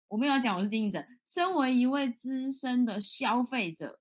[0.08, 3.98] 我没有讲我是经营者，身为一位资深的消费者，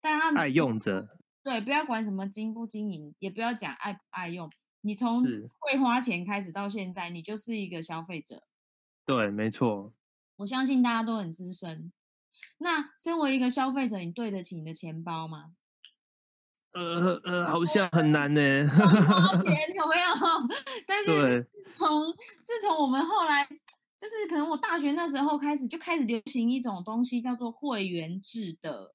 [0.00, 1.08] 但他爱用者。
[1.42, 4.50] 对，不要管什么经不经营，也不要讲爱不爱用，
[4.82, 8.42] 你从会花钱开始到现在，你就是一个消费者。
[9.04, 9.92] 对，没错。
[10.38, 11.92] 我相信大家都很资深。
[12.58, 15.52] 那身为一个消费者，你对得起你的钱包吗？
[16.74, 18.40] 呃呃，好像很难呢。
[18.70, 20.06] 花钱有没有？
[20.86, 23.44] 但是从自从我们后来，
[23.98, 28.94] 就是可能我大学那时候开始，就开始流行一种东西，叫做会员制的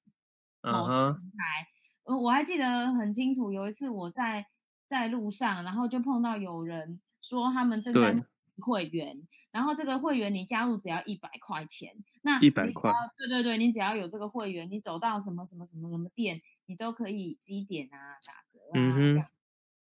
[0.62, 1.66] 某平台。
[2.04, 2.14] Uh-huh.
[2.14, 4.46] 呃，我还记得很清楚，有一次我在
[4.86, 8.24] 在路上，然后就碰到有人说他们正在
[8.60, 19.28] 会员，然后这个会员你加入只要一百块钱，那一百块，对对对，你只要有这个会员，你走到什么什么什么什么店，你都可以积点啊、打折啊、嗯、这样。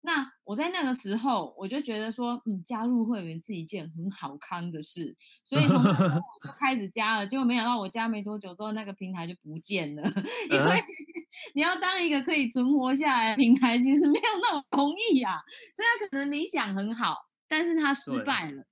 [0.07, 7.27] 那我在那个时候，我就觉得说，嗯，加入会员是一件很好康的事，所以从那时候我就开始加了。
[7.27, 10.03] 结果没想到我加没多久之后，那个平台就不见了，
[10.53, 10.85] 因为
[11.55, 15.41] 你要当一个可以存活下来的平台，其实没有那么容易啊。
[15.75, 17.17] 虽然可能理想很好，
[17.55, 18.65] 但是他失败了。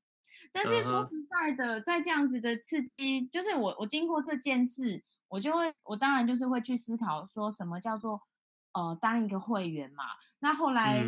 [0.50, 8.20] 但是说实在的，在这样子的刺激，就是我我经过这件事，我就会，我当然就是会去思考，说什么叫做。
[8.74, 10.02] 呃，当一个会员嘛，
[10.38, 11.04] 那后来，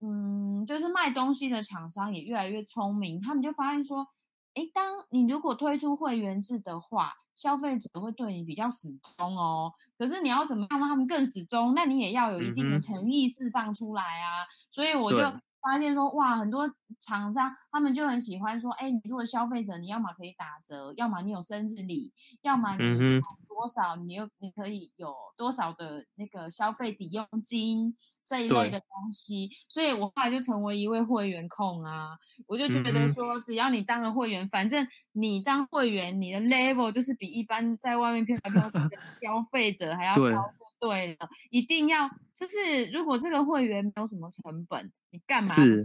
[0.00, 4.06] 嗯，嗯，就是卖东西的厂商也越来越聪明，他们就发现说，
[4.54, 9.72] 哎，当你如果推出会员制的话，消费者会对你比较死忠哦。
[9.98, 11.74] 可是你要怎么样让他们更死忠？
[11.74, 14.44] 那你也要有一定的诚意释放出来啊。
[14.44, 15.18] 嗯、所以我就
[15.60, 22.84] 发现说，哇，很多厂商他们就很喜欢说，哎，你作为消费者，你要么可以打折，要么你有生日礼，要么你。
[22.84, 23.22] 嗯
[23.60, 27.94] 多少你又你可以有多少的那个消费抵用金
[28.30, 32.16] 这一类的东西，所以我后来就成为一位会员控啊，
[32.46, 45.52] 我就觉得说，只要你当了会员，嗯、反正你当会员，你的 level 就是比一般在外面飘来飘去的 消费者还要高，就对了，一定要就是如果这个会员没有什么成本，你干嘛？
[45.52, 45.84] 是，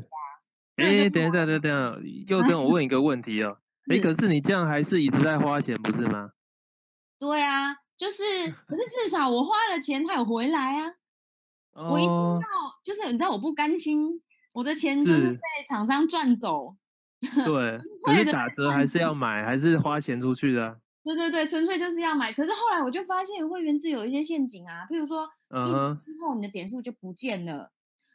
[0.76, 3.58] 哎、欸，等一下，等一下，又等我问一个问题哦，
[3.90, 4.28] 哎、欸，可是。
[4.28, 6.30] 你这样还是一直在花钱，不是吗？
[7.18, 8.24] 对啊，就是，
[8.68, 10.92] 可是至少我花了钱，他有回来啊。
[11.78, 12.42] Oh, 我一定要，
[12.84, 14.22] 就是你知道，我不甘心，
[14.54, 16.76] 我的钱就是被厂商赚走。
[17.22, 20.80] 对，只是打折还是要买，还是花钱出去的。
[21.04, 22.32] 对对对，纯粹就是要买。
[22.32, 27.72] 可是后来我就发现会员制有一些陷阱啊，譬如说，uh 年之后你的点数就不见了，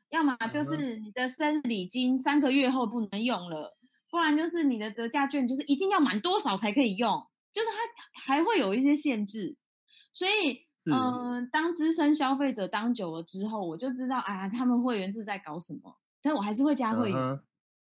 [0.09, 3.77] 要么就是你的生日礼金三个月后不能用了，
[4.11, 7.27] 不然就是你的折价券就是一定要满多少才可以用。
[7.53, 9.59] 就是它还会有一些限制，
[10.13, 17.39] 所以，嗯、呃，当资深消费者当久了之后，我就知道，哎呀，他们会员是在搞什么，但我还是会加会员，uh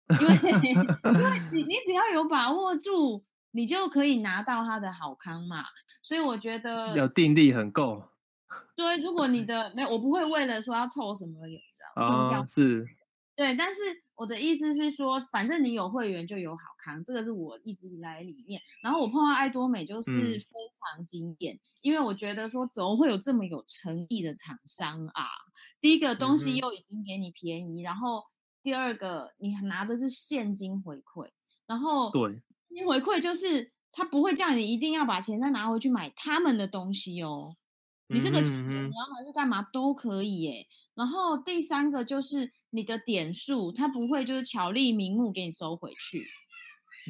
[0.09, 0.21] -huh.
[0.21, 0.71] 因为
[1.15, 5.65] 因为 你你只要有把握住，你就可以拿到他的好康嘛。
[6.03, 8.05] 所以我觉得有定力很够。
[8.77, 11.63] 对，如果你的没有，我不会为了说要凑什么，你知
[11.97, 12.55] 道吗？Uh -huh.
[12.55, 12.87] 是。
[13.37, 13.81] 对，但是
[14.17, 18.61] 我的意思是说，反正你有会员就有好康，这个是我一直以来的理念。
[18.83, 20.51] 然后我碰到爱多美就是非
[20.97, 25.25] 常惊艳，嗯，因为我觉得说怎么会有这么有诚意的厂商啊？
[25.81, 28.23] 第一个东西又已经给你便宜，嗯，然后
[28.63, 31.29] 第二个你拿的是现金回馈，
[31.67, 32.33] 然后对，
[32.69, 37.57] 现金回馈就是他不会叫你一定要把钱再拿回去买他们的东西哦。
[38.07, 40.67] 你这个钱你要拿去干嘛都可以耶。
[40.95, 46.25] 然后第三个就是你的点数，他不会就是巧立名目给你收回去。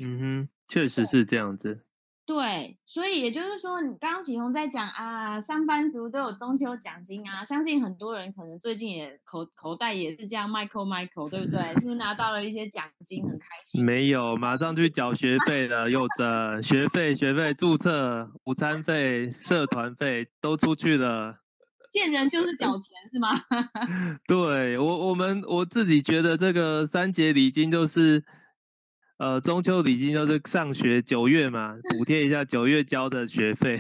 [0.03, 1.87] 嗯哼，确实是这样子。
[2.27, 11.61] 对，所以也就是说，你刚刚启宏在讲啊，上班族都有中秋奖金啊，相信很多人可能最近也口口袋也是这样，Michael Michael，对不对？
[11.81, 13.85] 是不是拿到了一些奖金，很开心？
[13.85, 21.44] 没有，马上去缴学费了，又挣学费、学费、注册、午餐费、社团费都出去了。
[21.95, 23.31] 见人就是缴钱是吗？
[24.29, 28.25] 对我，我们我自己觉得这个三节礼金就是。
[29.17, 33.79] 呃，中秋礼金就是上学九月嘛，补贴一下九月交的学费。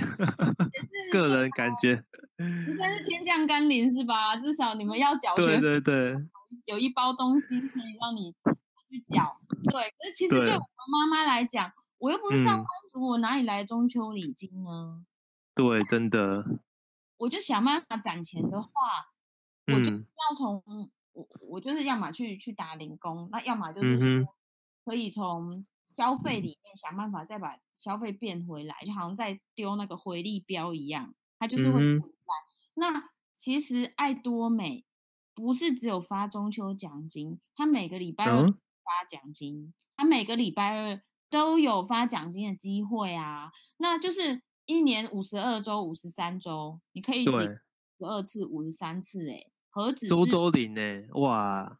[1.12, 2.04] 个人感觉，
[2.38, 4.36] 应该是天降甘霖是吧？
[4.36, 6.16] 至少你们要缴学费，对对对，
[6.66, 8.32] 有一包东西可以让你
[8.88, 9.36] 去缴。
[9.64, 10.60] 对，可是其实对我们
[10.92, 15.04] 妈妈来讲，我又不是上班族，嗯，我哪里来中秋礼金呢？
[15.52, 16.44] 对，真的。
[17.16, 18.70] 我就想办法攒钱的话，
[19.72, 24.08] 我就要从我我就是要么去去打零工，那要么就是说。
[24.08, 24.28] 嗯
[24.86, 25.64] 可以从
[25.96, 32.34] 消费里面想办法再把消费变回来，就好像在丢那个回力镖一样，它就是会回来。
[32.74, 34.84] 那其实爱多美
[35.34, 41.00] 不是只有发中秋奖金，它每个礼拜二发奖金，它每个礼拜二
[41.30, 43.52] 都有发奖金的机会啊。
[43.78, 47.40] 那就是一年五十二周、五十三周，你可以领
[47.98, 50.80] 十二次、五十三次，哎，何止周周领呢？
[51.14, 51.78] 哇！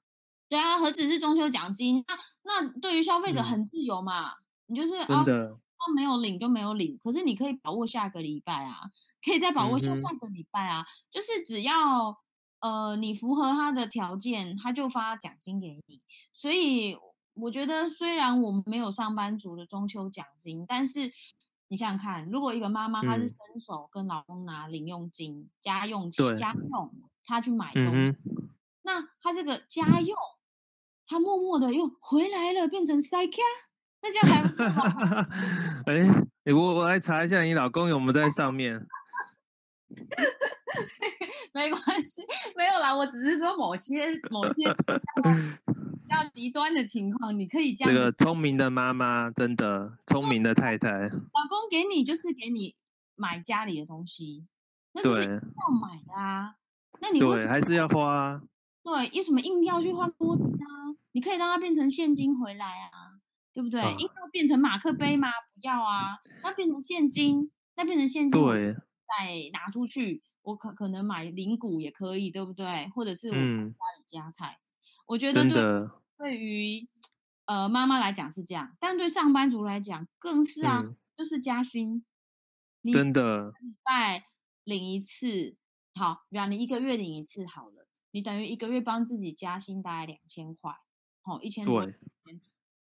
[0.49, 2.05] 对啊，何止是中秋奖金？
[2.07, 2.15] 那
[2.63, 8.79] 那对于消费者很自由嘛，嗯、你就是啊，他没有领就没有领，可是你可以把握下个礼拜啊，
[9.25, 12.17] 可以再把握下下个礼拜啊，嗯、就是只要
[12.61, 16.01] 呃你符合他的条件，他就发奖金给你。
[16.33, 16.97] 所以
[17.35, 21.13] 我觉得，虽然我们没有上班族的中秋奖金，但是
[21.75, 26.95] 你想想看，如果一个妈妈她是伸手跟老公拿零用金、嗯、家用家用，
[27.25, 27.91] 她去买东西。
[27.91, 28.17] 嗯
[28.85, 30.17] 那她这个家用，
[31.05, 33.39] 她默默的又回来了，变成塞卡，
[34.03, 34.85] 那这样还不好？
[35.91, 35.95] 哎、
[36.45, 38.87] 欸，我我来查一下，你老公有没有在上面？
[41.53, 42.23] 没关系，
[42.57, 44.73] 没有啦，我只是说某些某些
[46.07, 47.93] 比较极端的情况，你可以这样。
[47.93, 50.91] 这个聪明的妈妈，真的聪明的太太。
[51.09, 52.77] 老公给你就是给你
[53.17, 54.47] 买家里的东西，
[54.93, 56.57] 那是要买的啊。
[57.01, 58.43] 那你对还是要花？
[58.83, 60.95] 对，为什么硬要去换多金啊？
[61.13, 63.17] 你可以让它变成现金回来啊，
[63.55, 63.81] 对不对？
[63.81, 65.29] 啊、硬要变成马克杯吗？
[65.55, 72.91] 不要啊，那变成现金，那变成现金，对，再拿出去，我可可能买零股也可以，对不对？
[72.95, 74.64] 或者是我家里加菜，嗯、
[75.07, 76.89] 我觉得对对于
[77.47, 82.05] 呃妈妈来讲是这样，但对上班族来讲更是啊，嗯、就是加薪，
[82.93, 84.27] 真的，礼拜
[84.65, 85.57] 领一次，
[85.95, 87.87] 好，比方你一个月领一次好了。
[88.13, 90.73] 你等于一个月帮自己加薪大概两千块，
[91.23, 91.85] 好，一千多。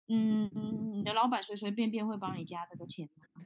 [0.07, 3.45] 嗯嗯，你的老板随随便便会帮你加这个钱吗？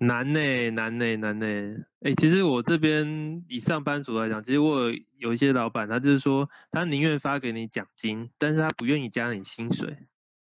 [0.00, 1.74] 难呢、欸，难呢、欸，难呢、欸。
[2.00, 10.06] 哎、欸，其实我这边以上班族来讲，其实我有，有一些老板，他就是说，他宁愿发给你奖金，但是他不愿意加你薪水，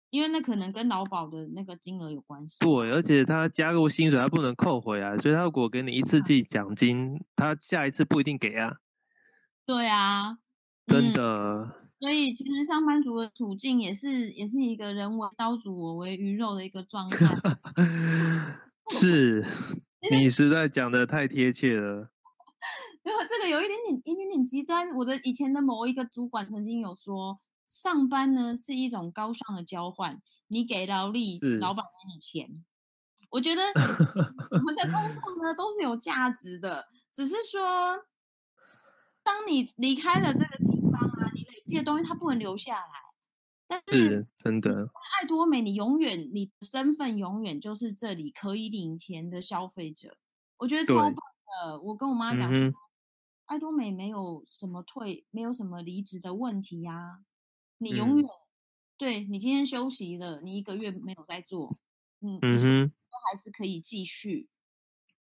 [0.10, 2.60] 因为那可能跟劳保的那个金额有关系。
[2.60, 8.78] 对，而且他加入薪水，他不能扣回来，所以他如果给你一次性奖金，他下一次不一定给啊。
[9.66, 10.38] 对啊，
[10.86, 11.72] 真的、嗯。
[12.00, 17.36] 所以其实上班族的处境也是也是一个人为刀俎我为鱼肉的一个状态。
[18.90, 19.46] 是，
[20.12, 22.10] 你实在讲的太贴切了。
[23.04, 24.90] 没有这个有一点点一点点极端。
[24.96, 32.66] 我的以前的某一个主管曾经有说，上班呢是一种高尚的交换，你给劳力，老板给你钱。
[33.30, 33.62] 我觉得
[34.52, 38.06] 我们的工作呢都是有价值的，只是说。
[39.22, 43.09] 当你离开了这个地方啊，你累积的东西它不能留下来。
[43.70, 44.90] 但是，是真的，
[45.22, 50.18] 爱多美，你永远你的身份永远就是这里可以领钱的消费者。
[50.58, 51.80] 我觉得超棒的。
[51.82, 52.74] 我跟我妈讲说，嗯、
[53.46, 57.20] 爱多美没有什么退，没有什么离职的问题呀、啊。
[57.78, 58.30] 你永远、嗯、
[58.98, 61.78] 对你今天休息了，你一个月没有在做，
[62.22, 64.50] 嗯嗯哼，都还是可以继续。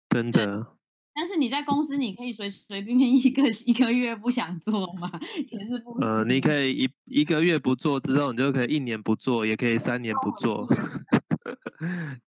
[0.07, 0.77] 真的。
[1.13, 5.11] 但是你在公司，你可以随随便便一个一个月不想做吗？
[5.51, 5.91] 也是不。
[5.99, 10.67] 呃，你可以一一个月不做之后，你就可以一年不做，也可以三年不做，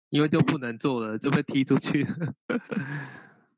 [0.10, 2.34] 因为就不能做了，就被踢出去了。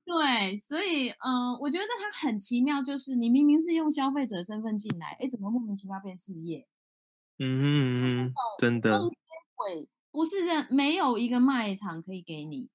[0.06, 6.68] 对，所以嗯、呃，我觉得它很奇妙，就是你明明是用消费者身份进来，哎，怎么莫名其妙变事业？
[7.40, 9.02] 嗯嗯嗯，真的。
[9.56, 12.70] 会不是任没有一个卖场可以给你，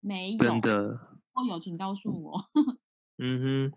[0.00, 0.38] 没有。
[0.38, 0.98] 真的。
[1.46, 2.44] 有请告诉我。
[3.18, 3.72] 嗯哼，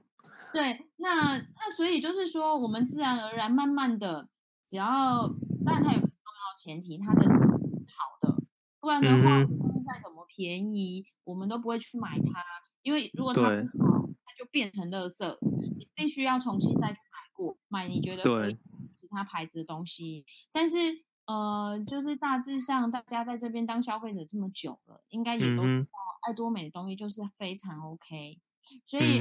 [0.54, 4.30] 对，那那所以就是说，我们自然而然慢慢的，
[4.66, 5.28] 只要
[5.66, 8.44] 当然它有个重要前提，它的好的，
[8.80, 12.44] 不然的话，东西再怎么便宜，我们都不会去买它，
[12.82, 13.48] 因为如果它不
[13.84, 15.38] 好，它就变成垃圾，
[15.78, 18.58] 你必须要重新再去买过，买你觉得可以
[18.94, 21.04] 其他牌子的东西，但是。
[21.26, 25.90] 呃，就是大致上，大家在这边当消费者这么久了，应该也都知道
[26.28, 28.40] 爱多美的东西就是非常 OK，
[28.86, 29.20] 所以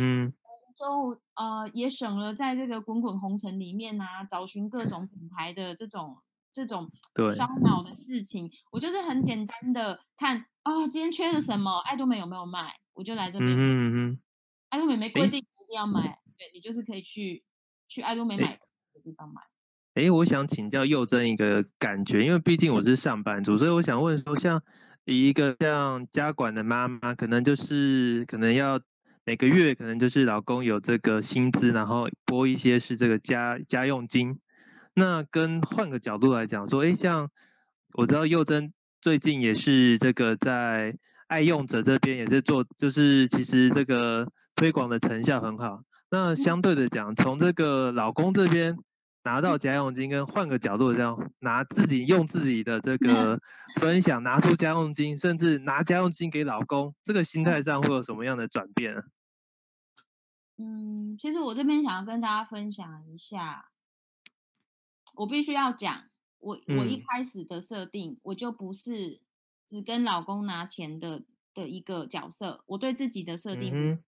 [0.77, 6.17] 就呃也省了在这个滚滚红尘里面啊，找寻各种品牌的这种
[6.53, 6.91] 这种
[7.37, 8.51] 烧脑的事情。
[8.71, 13.51] 我就是很简单的看啊，今天缺了什么，爱多美有没有卖，我就来这边。
[13.51, 14.21] 嗯嗯，
[14.71, 17.45] 爱多美没规定一定要买，对，你就是可以去
[17.89, 18.53] 去爱多美买
[18.95, 19.43] 的地方买。
[19.95, 24.63] 哎，我想请教佑真一个感觉，因为毕竟我是上班族，所以我想问说，像
[25.05, 28.81] 以一个像家管的妈妈，可能就是可能要
[29.25, 34.39] 每个月可能就是老公有这个薪资，然后拨一些是这个家家用金。
[34.95, 37.31] 那跟换个角度来讲说，哎，像
[37.95, 40.97] 我知道柚珍最近也是这个在
[41.27, 45.83] 爱用者这边也是做，就是其实这个推广的成效很好。
[46.11, 48.77] 那相对的讲，从这个老公这边。
[49.25, 53.41] 拿到家用金，跟换个角度这样拿自己用自己的这个
[53.81, 58.97] 分享，拿出家用金，甚至拿家用金给老公，这个心态上会有什么样的转变？
[60.59, 63.71] 嗯，其实我这边想要跟大家分享一下，
[65.15, 66.05] 我必须要讲，
[66.39, 69.21] 我我一开始的设定，我就不是
[69.67, 71.25] 只跟老公拿钱的
[71.55, 73.99] 的一个角色，我对自己的设定不一样，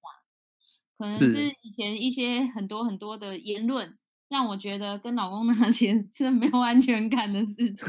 [0.98, 1.52] 可能是。
[1.62, 3.96] 以前一些很多很多的言论。
[4.28, 7.86] 让我觉得跟老公拿 钱是没有安全感的事情。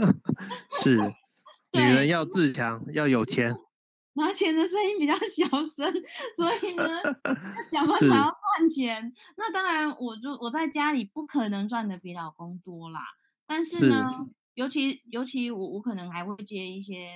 [0.82, 0.96] 是，
[1.72, 3.54] 女人要自强，要有钱。
[4.14, 5.90] 拿钱的声音比较小声，
[6.36, 6.84] 所以呢，
[7.24, 9.12] 要想 办法要赚钱。
[9.36, 13.00] 那当然，我就我在家里不可能赚的比老公多啦。
[13.46, 17.08] 但是呢，是尤其尤其我我可能还会接一些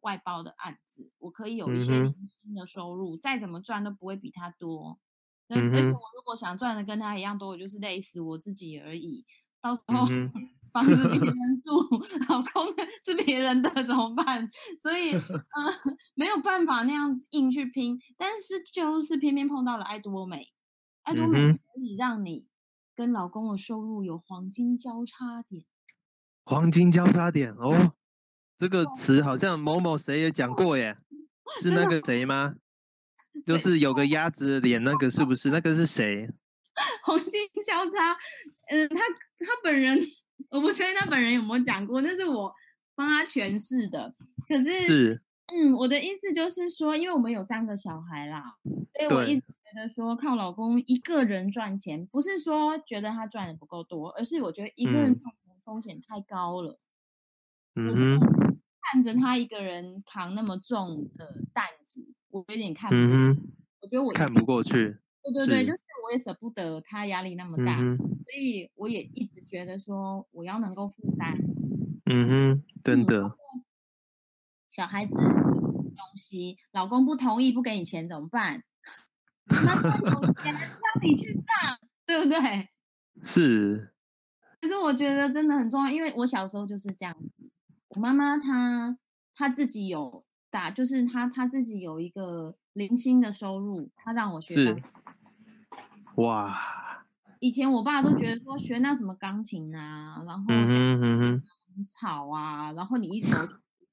[0.00, 2.12] 外包的案子，我可以有一些零
[2.42, 4.98] 星的收入，嗯、再怎么赚都不会比他多。
[5.56, 9.24] 而且我如果想赚的跟他一样多，我就是累死我自己而已。
[9.60, 10.04] 到时候
[10.72, 11.80] 房子别人 住，
[12.28, 12.66] 老公
[13.04, 14.48] 是别人的怎么办？
[14.80, 15.20] 所以呃
[16.14, 17.98] 没有办法那样子硬去拼。
[18.16, 20.46] 但是就是偏偏碰到了爱多美，
[21.02, 22.48] 爱多美可以让你
[22.94, 25.64] 跟老公的收入有黄金交叉点。
[26.44, 27.92] 黄金交叉点哦，
[28.56, 30.96] 这个词好像某某谁也讲过耶，
[31.60, 32.54] 是那个谁吗？
[33.44, 35.50] 就是有个鸭子的脸，那个是不是？
[35.50, 36.28] 那个是谁？
[37.04, 37.32] 黄金
[37.66, 38.16] 交叉，
[38.70, 40.00] 嗯，他他本人，
[40.50, 42.52] 我不确定他本人有没有讲过，那是我
[42.94, 44.14] 帮他诠释的。
[44.48, 45.22] 可是，是，
[45.54, 56.80] 嗯，我的意思就是说，因为我们有三个小孩啦，所以我一直觉得说，靠老公一个人赚钱，不是说觉得他赚的不够多，而是我觉得一个人赚钱风险太高了。
[57.76, 58.18] 嗯，
[58.80, 61.79] 看着他一个人扛那么重的担子。
[62.30, 63.36] 我有点看不过，嗯、
[63.82, 64.96] 我觉得我看不过去。
[65.22, 71.36] 对对对，是就是我也舍不得他压力那么大，嗯、所以我也一直觉得说我要能够负担。
[72.06, 73.24] 嗯哼，真的。
[73.24, 73.30] 嗯、
[74.70, 78.64] 小孩子东西，老公不同意不给你钱怎么办？
[79.50, 82.68] 那有钱 让你去上，对不对？
[83.22, 83.92] 是。
[84.62, 87.50] 其实我觉得真的很重要，因为我小时候就是这样子。
[87.88, 88.96] 我妈妈她
[89.34, 90.24] 她自己有。
[90.50, 94.84] 打就是他他自己有一个零星的收入，他让我学钢琴。
[96.16, 97.06] 哇！
[97.38, 103.36] 以前我爸都觉得说学那什么钢琴啊，然后很吵啊，然后你一首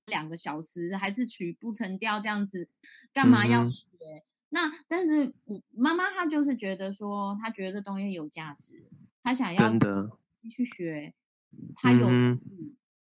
[0.07, 2.67] 两个小时还是曲不成调这样子，
[3.13, 3.87] 干嘛要学？
[3.87, 8.89] 嗯、那但是我妈妈她就是觉得说，她觉得这东西有价值，
[9.23, 9.71] 她想要
[10.37, 11.13] 继续学，
[11.75, 12.09] 她有。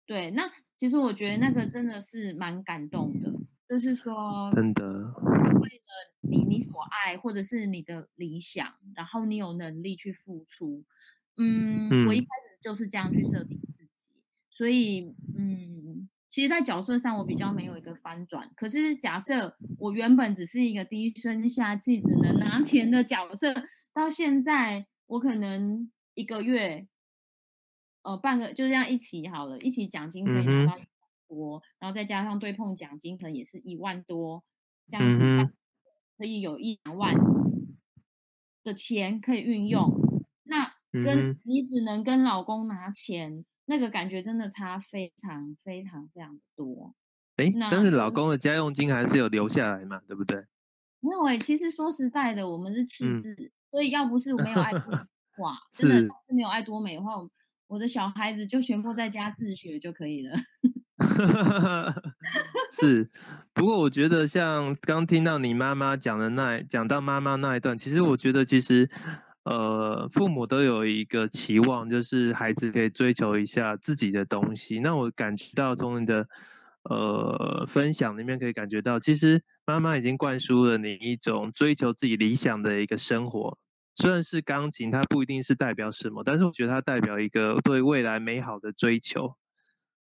[0.06, 3.32] 对，那其实我觉得那个真的是蛮感动的，
[3.70, 10.84] 就是说，真的，为了你你所爱或者是你的理想，然后你有能力去付出，
[11.38, 14.22] 嗯，嗯我一开始就是这样去设定自己，
[14.52, 18.52] 所以，嗯，其实，在角色上我比较没有一个翻转。
[18.58, 23.54] 可是，假设我原本只是一个低声下气、只能拿 钱的角色，
[23.94, 26.88] 到现在我可能一个月。
[28.04, 30.88] 呃，半个就这样一起好了，一起奖金可以拿到一万
[31.28, 34.44] 多，嗯、然后再加上对碰奖金，可能也是一万多，
[34.88, 35.54] 这样子、嗯、
[36.18, 37.16] 可以有一两万
[38.64, 39.90] 的钱可以运用。
[40.44, 46.94] 那跟你只能跟老公拿钱，那个感觉真的差非常非常非常的多。
[47.38, 50.46] 哎、但是老公的家用金还是有留下来嘛，对不对？
[51.02, 53.34] 因为其实说实在的，我们是赤字。
[53.34, 54.98] 嗯所以要不是我没有爱多美
[55.40, 57.14] 哇，真的是没有爱多美的话，
[57.74, 60.36] 我的小孩子就全部在家自学就可以了。
[62.70, 63.10] 是，
[63.52, 68.88] 不过我觉得像刚听到你妈妈讲的那讲到妈妈那一段，其实我觉得其实
[69.44, 74.80] 呃父母都有一个期望，就是孩子可以追求一下自己的东西。
[74.80, 76.28] 那我感觉到从你的
[76.84, 83.58] 呃分享里面可以感觉到，其实妈妈已经灌输了你一种追求自己理想的一个生活。
[83.96, 89.36] 虽然是钢琴，它不一定是代表什么，但是我觉得它代表一个对未来美好的追求。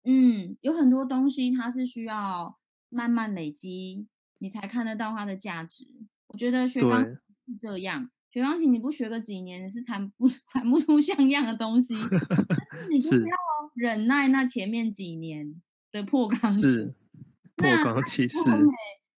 [0.03, 2.57] 嗯，有很多东西它是需要
[2.89, 4.07] 慢慢累积，
[4.39, 5.85] 你才看得到它的价值。
[6.27, 7.13] 我觉得学钢琴
[7.45, 11.93] 是这样，学钢琴你不学个几年，你是弹不 弹不出像样的东西。
[12.47, 13.37] 但是你不需要
[13.75, 16.95] 忍耐那前面几年的破钢琴，
[17.55, 18.37] 破钢琴 是。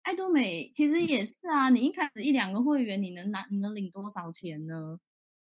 [0.08, 4.98] 爱多美其实也是啊，你一开始一两个会员，你能拿你能领多少钱呢？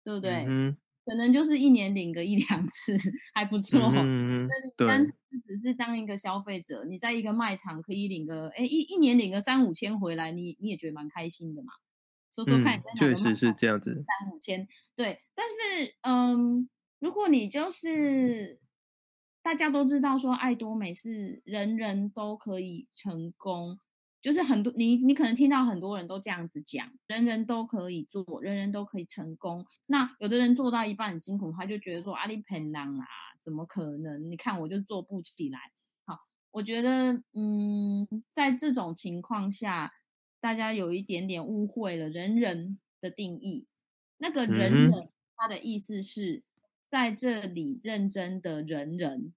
[0.04, 0.46] 对不对？
[0.48, 0.76] 嗯
[1.06, 2.98] 可能就是一年领个一两次
[3.34, 5.14] 还不错，嗯，但是
[5.48, 11.72] 只是当一个消费者，你在一个卖场可以领个，哎，一一年领个三五千回来，你你也觉得蛮开心的嘛？
[12.36, 14.68] 说说看，确实是这样子，三五千，
[14.98, 15.20] 对。
[15.34, 16.68] 但是，嗯，
[17.00, 18.60] 如果你就是
[19.42, 23.80] 大家都知道说爱多美是人人都可以成功。
[24.28, 29.66] 就是很多你你可能听到很多人都这样子讲，人人都可以做，人人都可以成功。
[29.86, 33.06] 那有的人做到一半很辛苦，他就觉得说阿里偏囊啊，
[33.40, 34.30] 怎么可能？
[34.30, 35.72] 你看我就做不起来。
[36.04, 39.94] 好，我觉得嗯，在这种情况下，
[40.42, 43.70] 大家有一点点误会了人人的定义。
[44.18, 46.44] 那个人人他的意思是
[46.90, 49.34] 在这里认真的人人，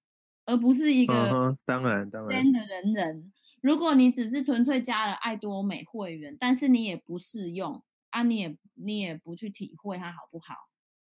[0.46, 3.32] 而不是一个当然当然真的人人。
[3.60, 10.54] 如果你只是纯粹加了爱多美会员，但是你也不试用啊，你也你也不去体会它好不好，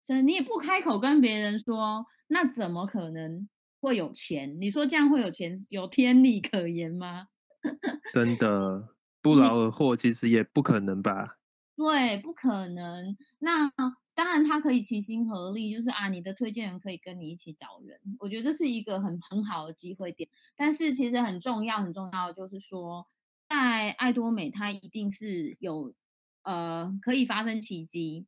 [0.04, 3.48] 所以你也不开口跟别人说，那怎么可能
[3.80, 4.60] 会有钱？
[4.60, 7.26] 你说这样会有钱，有天理可言吗？
[8.14, 8.88] 真的
[9.22, 11.36] 不劳而获，其实也不可能吧？
[11.76, 13.16] 对，不可能。
[13.38, 13.72] 那。
[14.18, 20.28] 当然，他可以齐心合力，就是啊，你的推荐人可以跟你一起找人，我觉得这是一个很很好的机会点。
[20.56, 23.06] 但是其实很重要很重要就是说，
[23.48, 25.94] 在爱多美，它一定是有
[26.42, 28.26] 呃可以发生奇迹。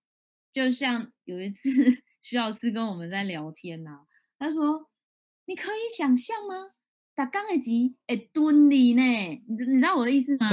[0.52, 1.68] 就像有一次
[2.22, 4.00] 徐老师跟我们在聊天呐、啊，
[4.38, 4.88] 他说
[5.46, 6.70] ：“你可以想象吗？
[7.16, 9.02] 打钢的机诶蹲你呢？
[9.48, 10.48] 你你知道我的意思吗？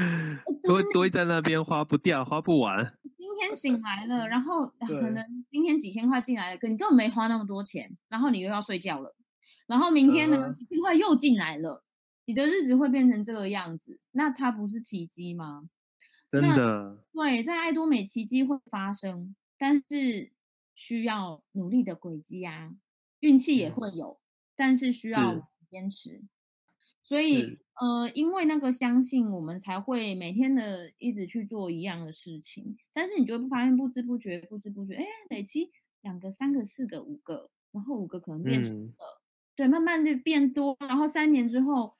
[0.66, 9.14] 堆堆在那边花不掉，花不完。”今天醒来了，然后可能今天几千块进来了，可你根本没花那么多钱，然后你又要睡觉了，
[9.66, 10.54] 然后明天呢、uh.
[10.54, 11.84] 几千块又进来了，
[12.24, 15.68] 你的日子会变成这个样子，那它不是奇迹吗？
[16.30, 20.32] 真的，对，在爱多美奇迹会发生，但是
[20.74, 22.72] 需要努力的轨迹啊，
[23.18, 24.18] 运气也会有，
[24.56, 26.22] 但是需要坚持。
[27.10, 32.78] 所以，呃，因为那个相信，我们才会每天的一直去做一样的事情。
[32.92, 35.72] 但是你就会发现，不知不觉，不知不觉，哎，累积
[36.02, 38.94] 两个、三个、四个、五个，然后五个可能变成了、嗯，
[39.56, 40.76] 对，慢慢就变多。
[40.78, 41.96] 然后三年之后，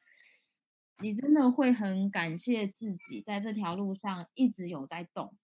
[1.03, 5.35] 你真的会很感谢自己在这条路上一直有在动。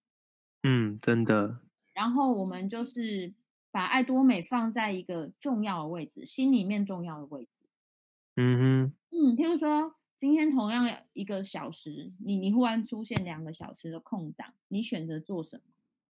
[0.63, 1.59] 嗯，真的。
[1.93, 3.35] 然后我们就是
[3.73, 7.56] 把爱多美放在一个重要的位置，心里面重要的位置。
[8.37, 15.63] 嗯哼，嗯，譬如说，今天同样一个小时，你你忽然出现两个小时的空档，你选择做什么？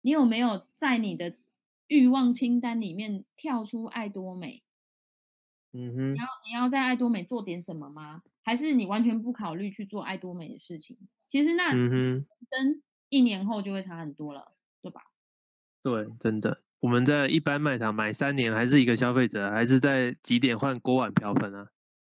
[0.01, 1.37] 你有没有在你的
[1.87, 4.63] 欲望清单里面跳出爱多美？
[5.73, 8.23] 嗯哼，你要你要在爱多美做点什么吗？
[8.43, 10.97] 还是你完全不考虑去做爱多美的事情？
[11.29, 15.03] 其实那嗯跟一年后就会差很多了，对吧？
[15.83, 21.69] 对，真的，我们在一般卖场买三年，还是一个消费者，还是在几点换锅碗瓢盆啊？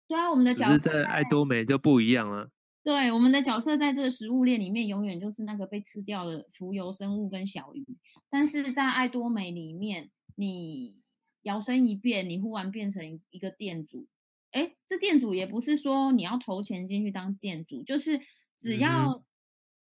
[0.07, 2.49] 对啊，我们的角色在爱多美就不一样了。
[2.81, 7.85] 对，我们的角色在这个食物链里面，永远就是那个被吃掉的浮游生物跟小鱼。
[8.29, 11.01] 但是在爱多美里面，你
[11.41, 14.07] 摇身一变，你忽然变成一个店主。
[14.51, 18.21] 哎，这店主也不是说你要投钱进去当店主，就是
[18.57, 19.21] 只要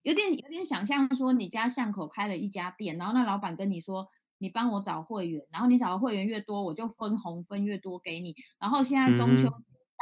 [0.03, 4.07] 有点有点想象说，你家巷口开了一家店，然后那老板跟你说，
[4.37, 8.35] 你帮我找会员，然后你找的会员越多，我就分红分越多给你。
[8.61, 9.49] 然后现在中秋。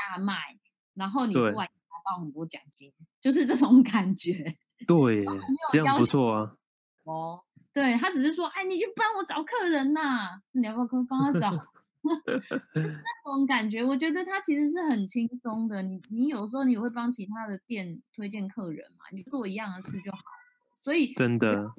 [0.01, 0.59] 嗯大卖，
[0.95, 1.65] 然后你突然拿
[2.11, 4.33] 到很多奖金，就是这种 感觉。
[4.87, 5.25] 对，
[5.71, 6.57] 这样不错啊。
[7.05, 11.51] 哦，对他只是说，哎，你去帮我找客人呐、啊，你要不要帮他找？
[12.75, 15.83] 那种感觉，我觉得他其实是很轻松的。
[15.83, 19.05] 你你有时候你会帮其他的店推荐客人嘛？
[19.13, 20.19] 你做一样的事就好。
[20.83, 21.71] 所以真的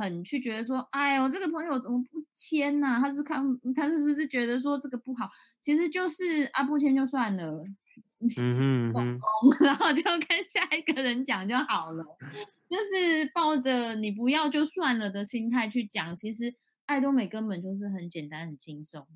[0.00, 3.00] 很去觉得说，哎呦，这个朋友怎么不签呐、啊？
[3.00, 3.44] 他是看
[3.74, 5.28] 他是不是觉得说这个不好？
[5.60, 7.62] 其实就是啊，不签就算了，
[8.20, 9.20] 嗯哼，嗯
[9.60, 12.04] 然后就跟下一个人讲就好了，
[12.68, 16.54] 就是抱着你不要就算了的心态去讲，其实
[16.86, 19.06] 爱多美根本就是很简单很轻松。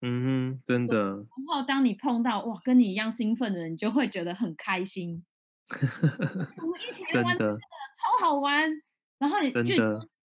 [0.00, 0.96] 嗯哼，真的。
[0.96, 5.24] 然后当你碰到哇，跟你一样兴奋的人，你就会觉得很开心。
[5.70, 8.70] 我们一起来玩，真的超好玩。
[9.18, 9.78] 然后你越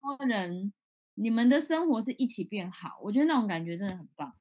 [0.04, 0.74] 多人，
[1.16, 3.00] 你们的生活是一起变好。
[3.02, 4.34] 我觉得那种感觉真的很棒。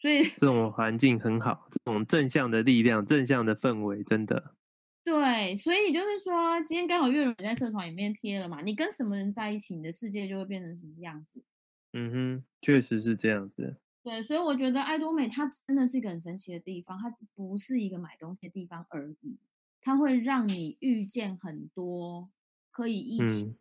[0.00, 4.56] 所以这种环境很好，这种正向的力量、正向的氛围，真的。
[5.04, 11.44] 对，所以就是说，今天刚好月轮在社团里面贴了嘛，你跟什么人在一起，你的世界就会变成什么样子。
[11.92, 13.76] 嗯哼，确实是这样子。
[14.02, 19.40] 对，所以我觉得爱多美它真的是一个很神奇的地方，它不是一个买东西的地方而已，
[19.80, 22.30] 它会让你遇见很多
[22.70, 23.54] 可以一起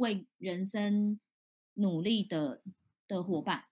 [0.00, 1.20] 为人生
[1.74, 2.74] 努力的、嗯、
[3.06, 3.64] 的伙伴。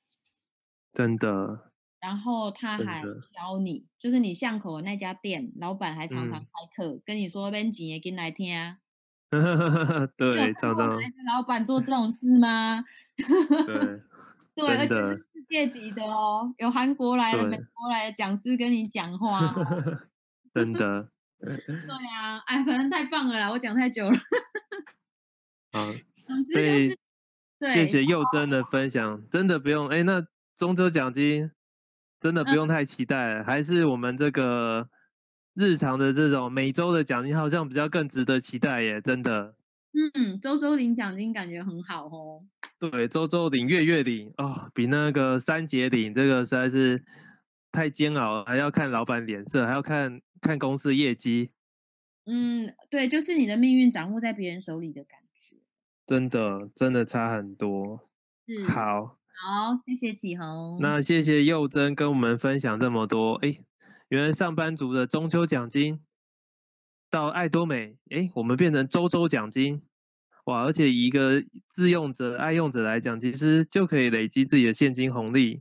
[0.93, 1.73] 真的。
[2.01, 8.79] 然后他还教你，就是你巷口的那家店老板还常常开课，嗯、跟你说边几也跟来听啊。
[10.17, 10.97] 对，常常。
[11.27, 12.85] 老板做这种事吗？
[13.17, 14.03] 对，
[14.55, 19.99] 对，而且是世界级的哦，有韩国来的、美国来的讲师跟你讲话、哦。
[20.55, 21.11] 真的。
[21.41, 21.55] 对
[22.17, 23.51] 啊，哎，反正太棒了啦！
[23.51, 24.19] 我讲太久了。
[25.73, 25.87] 好，
[26.29, 26.99] 总之就是，
[27.59, 30.25] 对，谢谢佑真的分享，真的不用哎，那
[30.57, 31.51] 中秋奖金
[32.21, 34.89] 真的不用太期待，嗯、还是我们这个。
[35.55, 39.57] 日常的这种每周的奖金好像比较更值得期待耶，真的。
[40.15, 42.45] 嗯，周周领奖金感觉很好哦。
[42.79, 47.05] 对，周周领、月月领哦，比那个三节领这个实在是
[47.73, 51.51] 太煎熬了，还要看老板脸色，还要看看公司业绩。
[52.27, 55.18] 嗯，对，就是你的命运掌握在别人手里的感觉。
[56.09, 58.01] 真的，真的差很多。
[58.49, 58.67] 是。
[58.67, 60.81] 好，好，谢谢启宏。
[60.81, 63.61] 那谢谢佑真跟我们分享这么多，哎。
[64.09, 66.01] 原来上班族的中秋奖金
[67.11, 69.83] 到爱多美，哎，我们变成周周奖金，
[70.47, 70.63] 哇！
[70.63, 75.61] 而且以一个自用者、爱用者来讲，其实就可以累积自己的现金红利。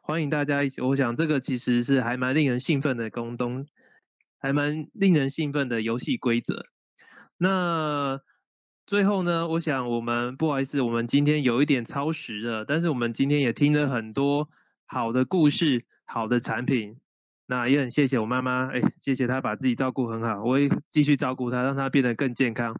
[0.00, 3.66] 欢迎大家一起，我想这个其实是还蛮令人兴奋的工东，
[4.38, 6.64] 还蛮令人兴奋的游戏规则。
[7.36, 8.22] 那
[8.86, 14.48] 最后呢，我想我们不好意思，我们今天有一点超时了，但是我们今天也听了很多
[14.86, 16.96] 好的故事、好的产品。
[17.48, 22.76] 那也很谢谢我妈妈，哎，谢谢她把自己照顾很好，我也继续照顾她，让她变得更健康。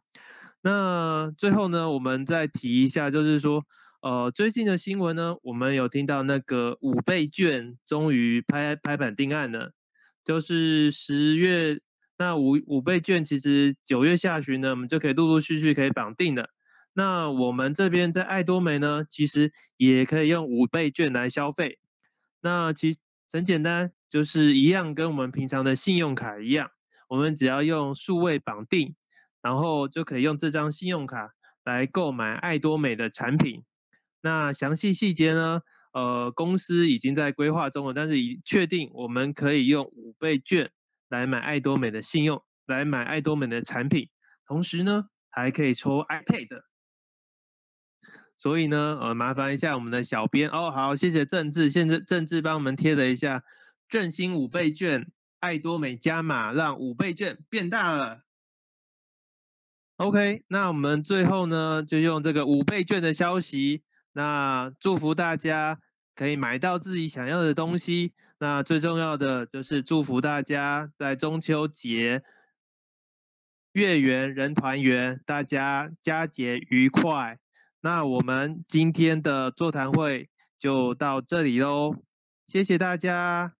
[0.62, 3.65] 那最后呢，我们再提一下，就是说，
[4.01, 9.73] 呃，最近的新闻呢，我们有听到那个五倍券终于拍拍板定案了，
[10.24, 11.81] 就是十月
[12.18, 16.51] 那五五倍券，其实九月下旬呢，我们就可以陆陆续续可以绑定了。
[16.93, 21.78] 那我们这边在爱多美呢，其实也可以用五倍券来消费。
[22.40, 22.98] 那其实
[23.32, 23.93] 很简单。
[24.09, 26.70] 就是一样，跟我们平常的信用卡一样，
[27.09, 28.94] 我们只要用数位绑定，
[29.43, 31.32] 然后就可以用这张信用卡
[31.64, 33.64] 来购买爱多美的产品。
[34.22, 35.60] 那详细细节呢？
[35.93, 40.70] 呃，公司已经在规划中了，但是已确定我们可以用五倍券
[41.09, 44.09] 来买爱多美的信用，来买爱多美的产品，
[44.47, 46.62] 同时呢，还可以抽 iPad。
[48.39, 53.43] 所以呢，呃，麻烦一下我们的小编哦，好，谢谢政治，现在政治帮我们贴了一下。
[53.89, 58.23] 振兴五倍券，爱多美加码，让五倍券变大了。
[59.97, 65.81] OK，那我们最后呢，就用这个五倍券的消息，那祝福大家
[66.15, 68.12] 可以买到自己想要的东西。
[68.39, 72.23] 那最重要的就是祝福大家在中秋节
[73.73, 77.39] 月圆人团圆，大家佳节愉快。
[77.81, 81.97] 那我们今天的座谈会就到这里喽，
[82.47, 83.56] 谢谢大家。